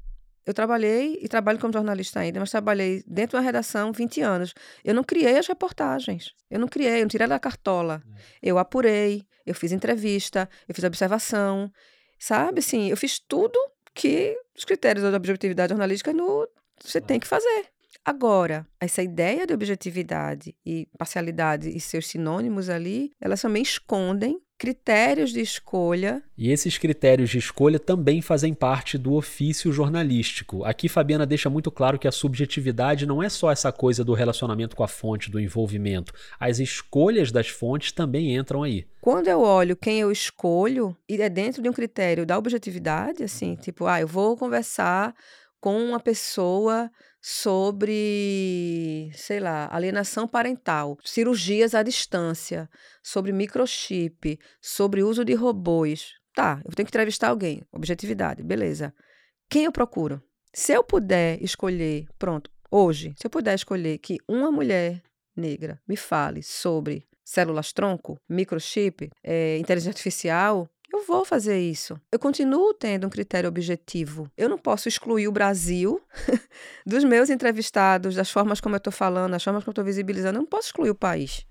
[0.46, 4.54] Eu trabalhei e trabalho como jornalista ainda, mas trabalhei dentro de uma redação 20 anos.
[4.84, 6.34] Eu não criei as reportagens.
[6.50, 8.04] Eu não criei, eu não tirei da cartola.
[8.42, 8.50] É.
[8.50, 11.72] Eu apurei, eu fiz entrevista, eu fiz observação.
[12.20, 13.58] Sabe, assim, eu fiz tudo
[13.94, 16.48] que os critérios da objetividade jornalística no,
[16.82, 17.68] você tem que fazer.
[18.06, 25.32] Agora, essa ideia de objetividade e parcialidade e seus sinônimos ali, elas também escondem critérios
[25.32, 26.24] de escolha.
[26.38, 30.64] E esses critérios de escolha também fazem parte do ofício jornalístico.
[30.64, 34.76] Aqui Fabiana deixa muito claro que a subjetividade não é só essa coisa do relacionamento
[34.76, 36.14] com a fonte, do envolvimento.
[36.40, 38.86] As escolhas das fontes também entram aí.
[39.02, 43.56] Quando eu olho quem eu escolho, e é dentro de um critério da objetividade, assim,
[43.56, 45.14] tipo, ah, eu vou conversar
[45.60, 46.90] com uma pessoa
[47.26, 52.70] sobre, sei lá, alienação parental, cirurgias à distância,
[53.02, 56.16] sobre microchip, sobre uso de robôs.
[56.36, 57.64] Tá, eu tenho que entrevistar alguém.
[57.72, 58.94] Objetividade, beleza.
[59.50, 60.22] Quem eu procuro?
[60.54, 65.02] Se eu puder escolher, pronto, hoje, se eu puder escolher que uma mulher
[65.34, 72.00] negra me fale sobre células tronco, microchip, é, inteligência artificial, eu vou fazer isso.
[72.12, 74.30] Eu continuo tendo um critério objetivo.
[74.38, 76.00] Eu não posso excluir o Brasil
[76.86, 80.38] dos meus entrevistados, das formas como eu estou falando, das formas como eu estou visibilizando.
[80.38, 81.46] Eu não posso excluir o país.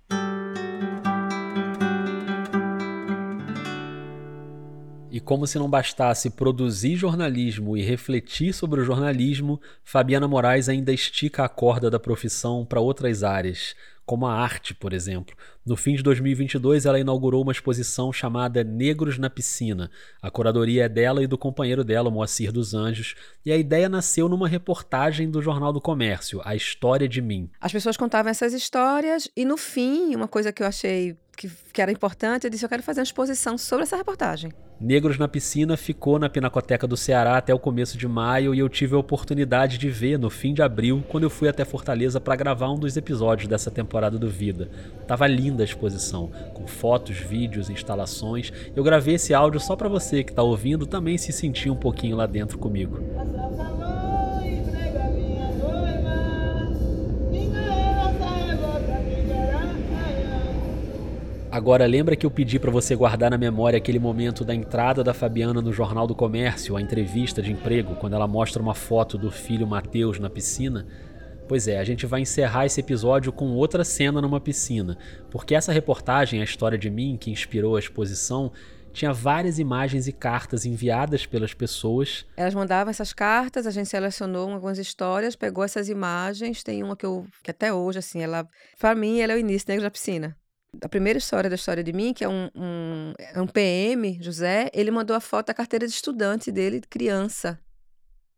[5.11, 10.90] E como se não bastasse produzir jornalismo e refletir sobre o jornalismo, Fabiana Moraes ainda
[10.90, 13.74] estica a corda da profissão para outras áreas,
[14.12, 15.34] como a arte, por exemplo.
[15.64, 19.90] No fim de 2022, ela inaugurou uma exposição chamada Negros na Piscina.
[20.20, 24.28] A curadoria é dela e do companheiro dela, Moacir dos Anjos, e a ideia nasceu
[24.28, 27.48] numa reportagem do Jornal do Comércio, A História de Mim.
[27.58, 31.83] As pessoas contavam essas histórias e no fim, uma coisa que eu achei que, que
[31.83, 34.53] era importante, eu disse: eu quero fazer uma exposição sobre essa reportagem.
[34.80, 38.68] Negros na Piscina ficou na Pinacoteca do Ceará até o começo de maio e eu
[38.68, 42.35] tive a oportunidade de ver no fim de abril, quando eu fui até Fortaleza para
[42.35, 44.68] gravar um dos episódios dessa temporada do Vida.
[45.07, 48.53] Tava linda a exposição, com fotos, vídeos, instalações.
[48.74, 52.16] Eu gravei esse áudio só para você que tá ouvindo também se sentir um pouquinho
[52.16, 52.99] lá dentro comigo.
[61.53, 65.12] Agora lembra que eu pedi para você guardar na memória aquele momento da entrada da
[65.12, 69.30] Fabiana no Jornal do Comércio, a entrevista de emprego, quando ela mostra uma foto do
[69.30, 70.86] filho Mateus na piscina?
[71.46, 74.96] Pois é, a gente vai encerrar esse episódio com outra cena numa piscina,
[75.30, 78.50] porque essa reportagem, a história de mim, que inspirou a exposição,
[78.90, 82.24] tinha várias imagens e cartas enviadas pelas pessoas.
[82.34, 87.05] Elas mandavam essas cartas, a gente selecionou algumas histórias, pegou essas imagens, tem uma que
[87.05, 88.48] eu que até hoje assim, ela
[88.78, 90.34] para mim ela é o início negro da piscina
[90.81, 94.70] a primeira história da história de mim, que é um, um, é um PM, José,
[94.73, 97.59] ele mandou a foto da carteira de estudante dele, criança.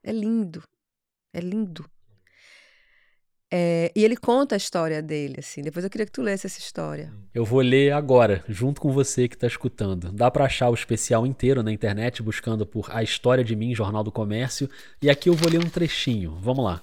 [0.03, 0.63] É lindo.
[1.33, 1.89] É lindo.
[3.57, 5.63] É, e ele conta a história dele, assim.
[5.63, 7.13] Depois eu queria que tu lesse essa história.
[7.33, 10.11] Eu vou ler agora, junto com você que está escutando.
[10.11, 14.03] Dá para achar o especial inteiro na internet, buscando por A História de Mim, Jornal
[14.03, 14.69] do Comércio.
[15.01, 16.37] E aqui eu vou ler um trechinho.
[16.41, 16.81] Vamos lá.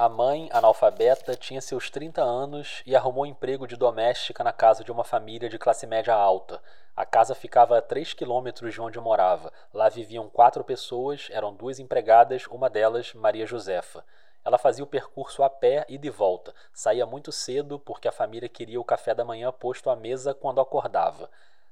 [0.00, 4.90] A mãe, analfabeta, tinha seus 30 anos e arrumou emprego de doméstica na casa de
[4.90, 6.62] uma família de classe média alta.
[6.96, 9.52] A casa ficava a 3 quilômetros de onde morava.
[9.74, 14.02] Lá viviam quatro pessoas, eram duas empregadas, uma delas, Maria Josefa.
[14.42, 16.54] Ela fazia o percurso a pé e de volta.
[16.72, 20.62] Saía muito cedo porque a família queria o café da manhã posto à mesa quando
[20.62, 21.28] acordava.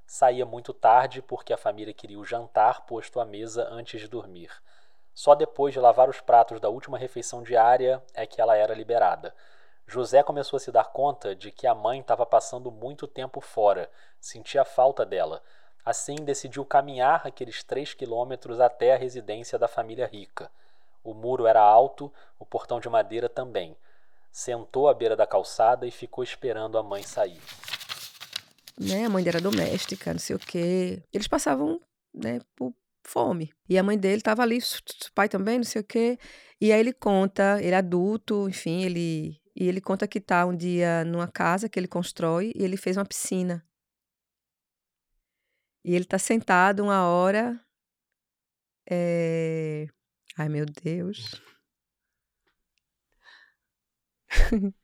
[0.06, 4.50] Saía muito tarde porque a família queria o jantar posto à mesa antes de dormir.
[5.18, 9.34] Só depois de lavar os pratos da última refeição diária é que ela era liberada.
[9.84, 13.90] José começou a se dar conta de que a mãe estava passando muito tempo fora,
[14.20, 15.42] sentia falta dela.
[15.84, 20.48] Assim, decidiu caminhar aqueles três quilômetros até a residência da família rica.
[21.02, 23.76] O muro era alto, o portão de madeira também.
[24.30, 27.42] Sentou à beira da calçada e ficou esperando a mãe sair.
[28.78, 31.02] Né, a mãe era doméstica, não sei o quê.
[31.12, 31.80] Eles passavam
[32.14, 32.72] né, por
[33.08, 33.50] fome.
[33.68, 34.58] E a mãe dele estava ali,
[35.14, 36.18] pai também, não sei o quê.
[36.60, 40.56] E aí ele conta, ele é adulto, enfim, ele e ele conta que tá um
[40.56, 43.66] dia numa casa que ele constrói e ele fez uma piscina.
[45.84, 47.60] E ele tá sentado uma hora.
[48.88, 49.88] É...
[50.36, 51.42] Ai, meu Deus.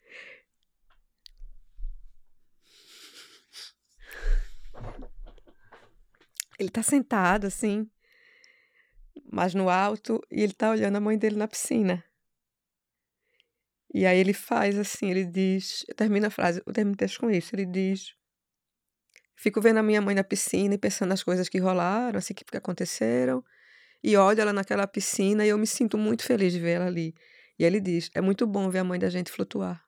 [6.59, 7.89] ele tá sentado assim,
[9.35, 12.05] mas no alto, e ele tá olhando a mãe dele na piscina.
[13.93, 17.31] E aí ele faz assim, ele diz, termina a frase, eu termino o texto com
[17.31, 18.15] isso, ele diz,
[19.35, 22.45] fico vendo a minha mãe na piscina e pensando nas coisas que rolaram, assim, que
[22.57, 23.45] aconteceram,
[24.03, 27.15] e olho ela naquela piscina e eu me sinto muito feliz de ver ela ali.
[27.59, 29.83] E ele diz, é muito bom ver a mãe da gente flutuar.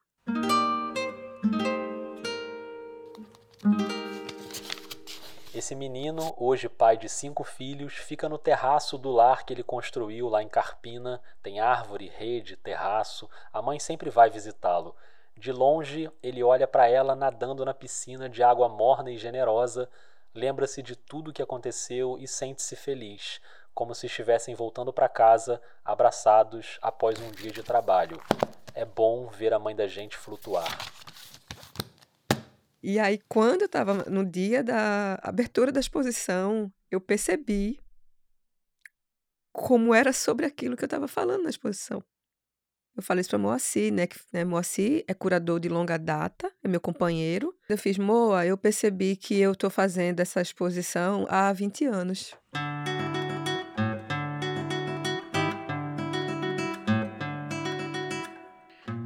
[5.57, 10.29] Esse menino, hoje pai de cinco filhos, fica no terraço do lar que ele construiu
[10.29, 11.19] lá em Carpina.
[11.43, 13.27] Tem árvore, rede, terraço.
[13.51, 14.95] A mãe sempre vai visitá-lo.
[15.35, 19.89] De longe, ele olha para ela nadando na piscina de água morna e generosa,
[20.35, 23.41] lembra-se de tudo o que aconteceu e sente-se feliz,
[23.73, 28.23] como se estivessem voltando para casa, abraçados após um dia de trabalho.
[28.75, 30.69] É bom ver a mãe da gente flutuar.
[32.89, 37.81] E aí, quando eu estava no dia da abertura da exposição, eu percebi
[39.53, 42.01] como era sobre aquilo que eu estava falando na exposição.
[42.97, 44.07] Eu falei isso para Moacir, né?
[44.07, 47.53] Que, né, Moacir é curador de longa data, é meu companheiro.
[47.69, 52.37] Eu fiz, Moa, eu percebi que eu estou fazendo essa exposição há 20 anos.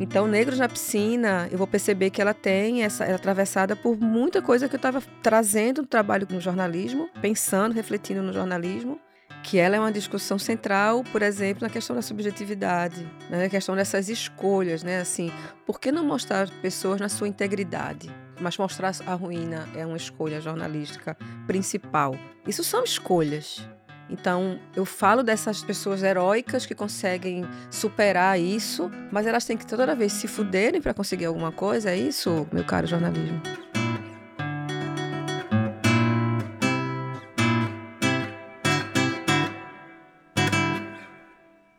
[0.01, 4.41] Então, Negros na Piscina, eu vou perceber que ela tem essa, é atravessada por muita
[4.41, 8.99] coisa que eu estava trazendo no trabalho no jornalismo, pensando, refletindo no jornalismo,
[9.43, 13.43] que ela é uma discussão central, por exemplo, na questão da subjetividade, né?
[13.43, 15.01] na questão dessas escolhas, né?
[15.01, 15.31] Assim,
[15.67, 18.11] por que não mostrar pessoas na sua integridade?
[18.41, 22.17] mas mostrar a ruína é uma escolha jornalística principal.
[22.47, 23.63] Isso são escolhas.
[24.11, 29.95] Então, eu falo dessas pessoas heróicas que conseguem superar isso, mas elas têm que toda
[29.95, 31.91] vez se fuderem para conseguir alguma coisa.
[31.91, 33.41] É isso, meu caro jornalismo.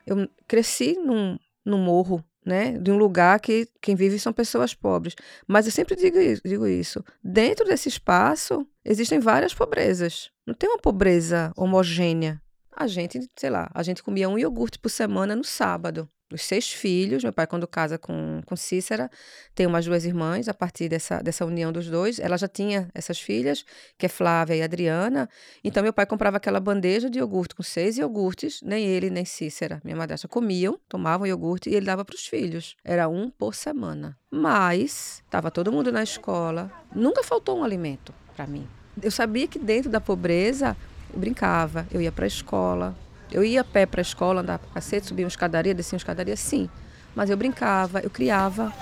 [0.06, 5.16] Eu cresci num, num morro né, de um lugar que quem vive são pessoas pobres.
[5.48, 7.04] Mas eu sempre digo, digo isso.
[7.24, 10.32] Dentro desse espaço existem várias pobrezas.
[10.46, 12.42] Não tem uma pobreza homogênea.
[12.72, 16.72] A gente, sei lá, a gente comia um iogurte por semana no sábado os seis
[16.72, 17.24] filhos.
[17.24, 19.10] Meu pai, quando casa com, com Cícera,
[19.54, 20.48] tem umas duas irmãs.
[20.48, 23.66] A partir dessa, dessa união dos dois, ela já tinha essas filhas,
[23.98, 25.30] que é Flávia e Adriana.
[25.64, 28.62] Então, meu pai comprava aquela bandeja de iogurte com seis iogurtes.
[28.62, 32.76] Nem ele, nem Cícera, minha madrasta, comiam, tomavam iogurte e ele dava para os filhos.
[32.84, 34.18] Era um por semana.
[34.30, 36.72] Mas, estava todo mundo na escola.
[36.96, 38.68] Nunca faltou um alimento para mim.
[39.02, 40.76] Eu sabia que dentro da pobreza,
[41.14, 42.95] eu brincava, eu ia para a escola,
[43.32, 45.99] eu ia a pé para a escola, andar para cacete, subia uma escadaria, descia uma
[45.99, 46.70] escadaria, sim.
[47.16, 48.74] Mas eu brincava, eu criava.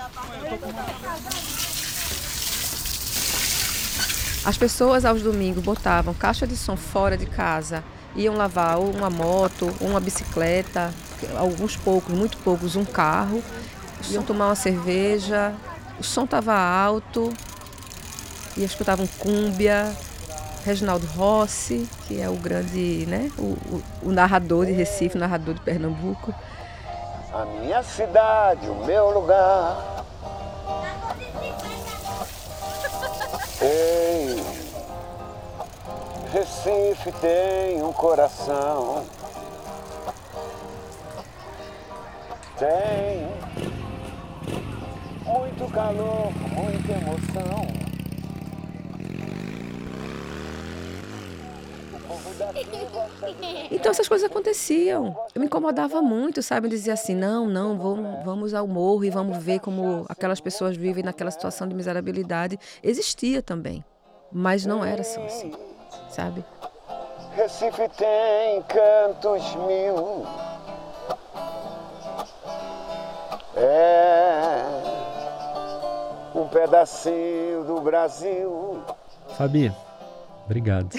[4.44, 7.84] As pessoas aos domingos botavam caixa de som fora de casa,
[8.16, 10.92] iam lavar uma moto, uma bicicleta,
[11.36, 13.42] alguns poucos, muito poucos, um carro,
[14.08, 15.54] iam tomar uma cerveja,
[15.98, 17.32] o som estava alto,
[18.56, 19.94] e escutavam cúmbia,
[20.64, 25.60] Reginaldo Rossi, que é o grande, né, o, o, o, narrador de Recife, narrador de
[25.62, 26.34] Pernambuco.
[27.32, 30.04] A minha cidade, o meu lugar.
[33.62, 34.44] Ei,
[36.32, 39.04] Recife tem um coração.
[42.58, 43.26] Tem
[45.24, 47.79] muito calor, muita emoção.
[53.70, 55.16] Então essas coisas aconteciam.
[55.34, 56.66] Eu me incomodava muito, sabe?
[56.66, 60.76] Eu dizia assim: não, não, vamos, vamos ao morro e vamos ver como aquelas pessoas
[60.76, 62.58] vivem naquela situação de miserabilidade.
[62.82, 63.84] Existia também,
[64.32, 65.52] mas não era só assim,
[66.08, 66.44] sabe?
[67.34, 70.26] Recife tem cantos mil.
[73.56, 74.64] É
[76.34, 78.82] um pedacinho do Brasil.
[79.36, 79.72] Fabi,
[80.50, 80.96] Obrigado.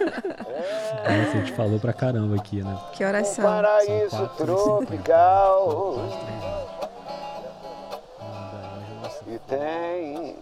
[0.00, 2.74] Nossa, a gente falou pra caramba aqui, né?
[2.94, 3.44] Que horas são?
[3.44, 5.98] paraíso são tropical.
[9.26, 10.38] E tem.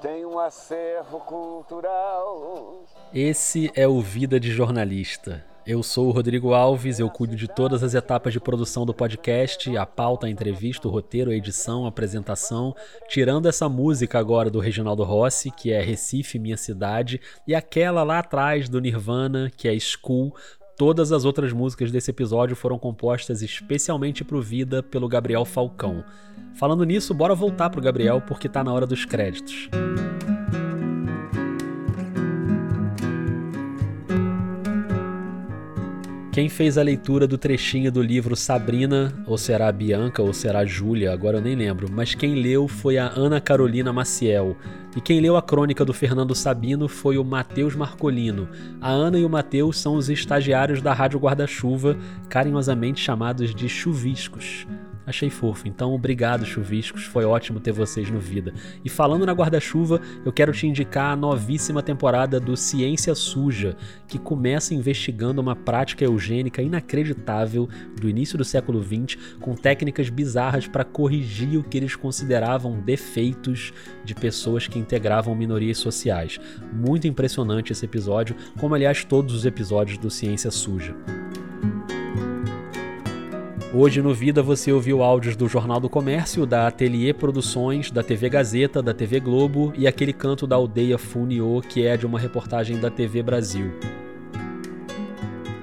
[0.00, 2.80] Tem um acervo cultural.
[3.12, 5.44] Esse é o Vida de Jornalista.
[5.64, 9.76] Eu sou o Rodrigo Alves, eu cuido de todas as etapas de produção do podcast,
[9.76, 12.74] a pauta, a entrevista, o roteiro, a edição, a apresentação,
[13.08, 18.18] tirando essa música agora do Reginaldo Rossi, que é Recife, Minha Cidade, e aquela lá
[18.18, 20.34] atrás do Nirvana, que é School.
[20.76, 26.02] Todas as outras músicas desse episódio foram compostas especialmente pro Vida pelo Gabriel Falcão.
[26.56, 29.68] Falando nisso, bora voltar pro Gabriel porque tá na hora dos créditos.
[36.32, 41.12] Quem fez a leitura do trechinho do livro Sabrina, ou será Bianca, ou será Júlia,
[41.12, 44.56] agora eu nem lembro, mas quem leu foi a Ana Carolina Maciel.
[44.96, 48.48] E quem leu a crônica do Fernando Sabino foi o Matheus Marcolino.
[48.80, 51.98] A Ana e o Matheus são os estagiários da Rádio Guarda-Chuva,
[52.30, 54.66] carinhosamente chamados de chuviscos.
[55.06, 55.66] Achei fofo.
[55.66, 57.04] Então, obrigado, chuviscos.
[57.04, 58.54] Foi ótimo ter vocês no Vida.
[58.84, 63.76] E falando na guarda-chuva, eu quero te indicar a novíssima temporada do Ciência Suja,
[64.06, 67.68] que começa investigando uma prática eugênica inacreditável
[68.00, 73.72] do início do século XX, com técnicas bizarras para corrigir o que eles consideravam defeitos
[74.04, 76.38] de pessoas que integravam minorias sociais.
[76.72, 80.94] Muito impressionante esse episódio, como aliás todos os episódios do Ciência Suja.
[83.74, 88.28] Hoje no Vida você ouviu áudios do Jornal do Comércio, da Atelier Produções, da TV
[88.28, 92.78] Gazeta, da TV Globo e aquele canto da aldeia Funiô, que é de uma reportagem
[92.78, 93.72] da TV Brasil.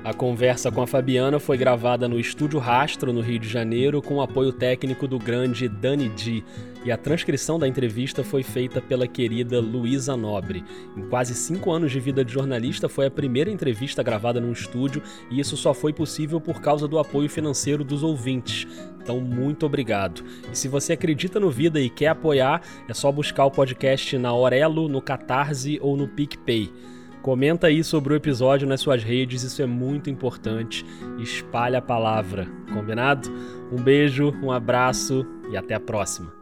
[0.10, 4.16] A conversa com a Fabiana foi gravada no Estúdio Rastro, no Rio de Janeiro, com
[4.16, 6.44] o apoio técnico do grande Dani Di,
[6.84, 10.64] e a transcrição da entrevista foi feita pela querida Luísa Nobre.
[10.98, 15.04] Em quase cinco anos de vida de jornalista, foi a primeira entrevista gravada num estúdio,
[15.30, 18.66] e isso só foi possível por causa do apoio financeiro dos ouvintes.
[19.00, 20.24] Então, muito obrigado.
[20.52, 24.34] E se você acredita no Vida e quer apoiar, é só buscar o podcast na
[24.34, 26.74] Orelo, no Catarse ou no PicPay.
[27.22, 30.86] Comenta aí sobre o episódio nas suas redes, isso é muito importante.
[31.20, 33.30] Espalha a palavra, combinado?
[33.72, 36.39] Um beijo, um abraço e até a próxima.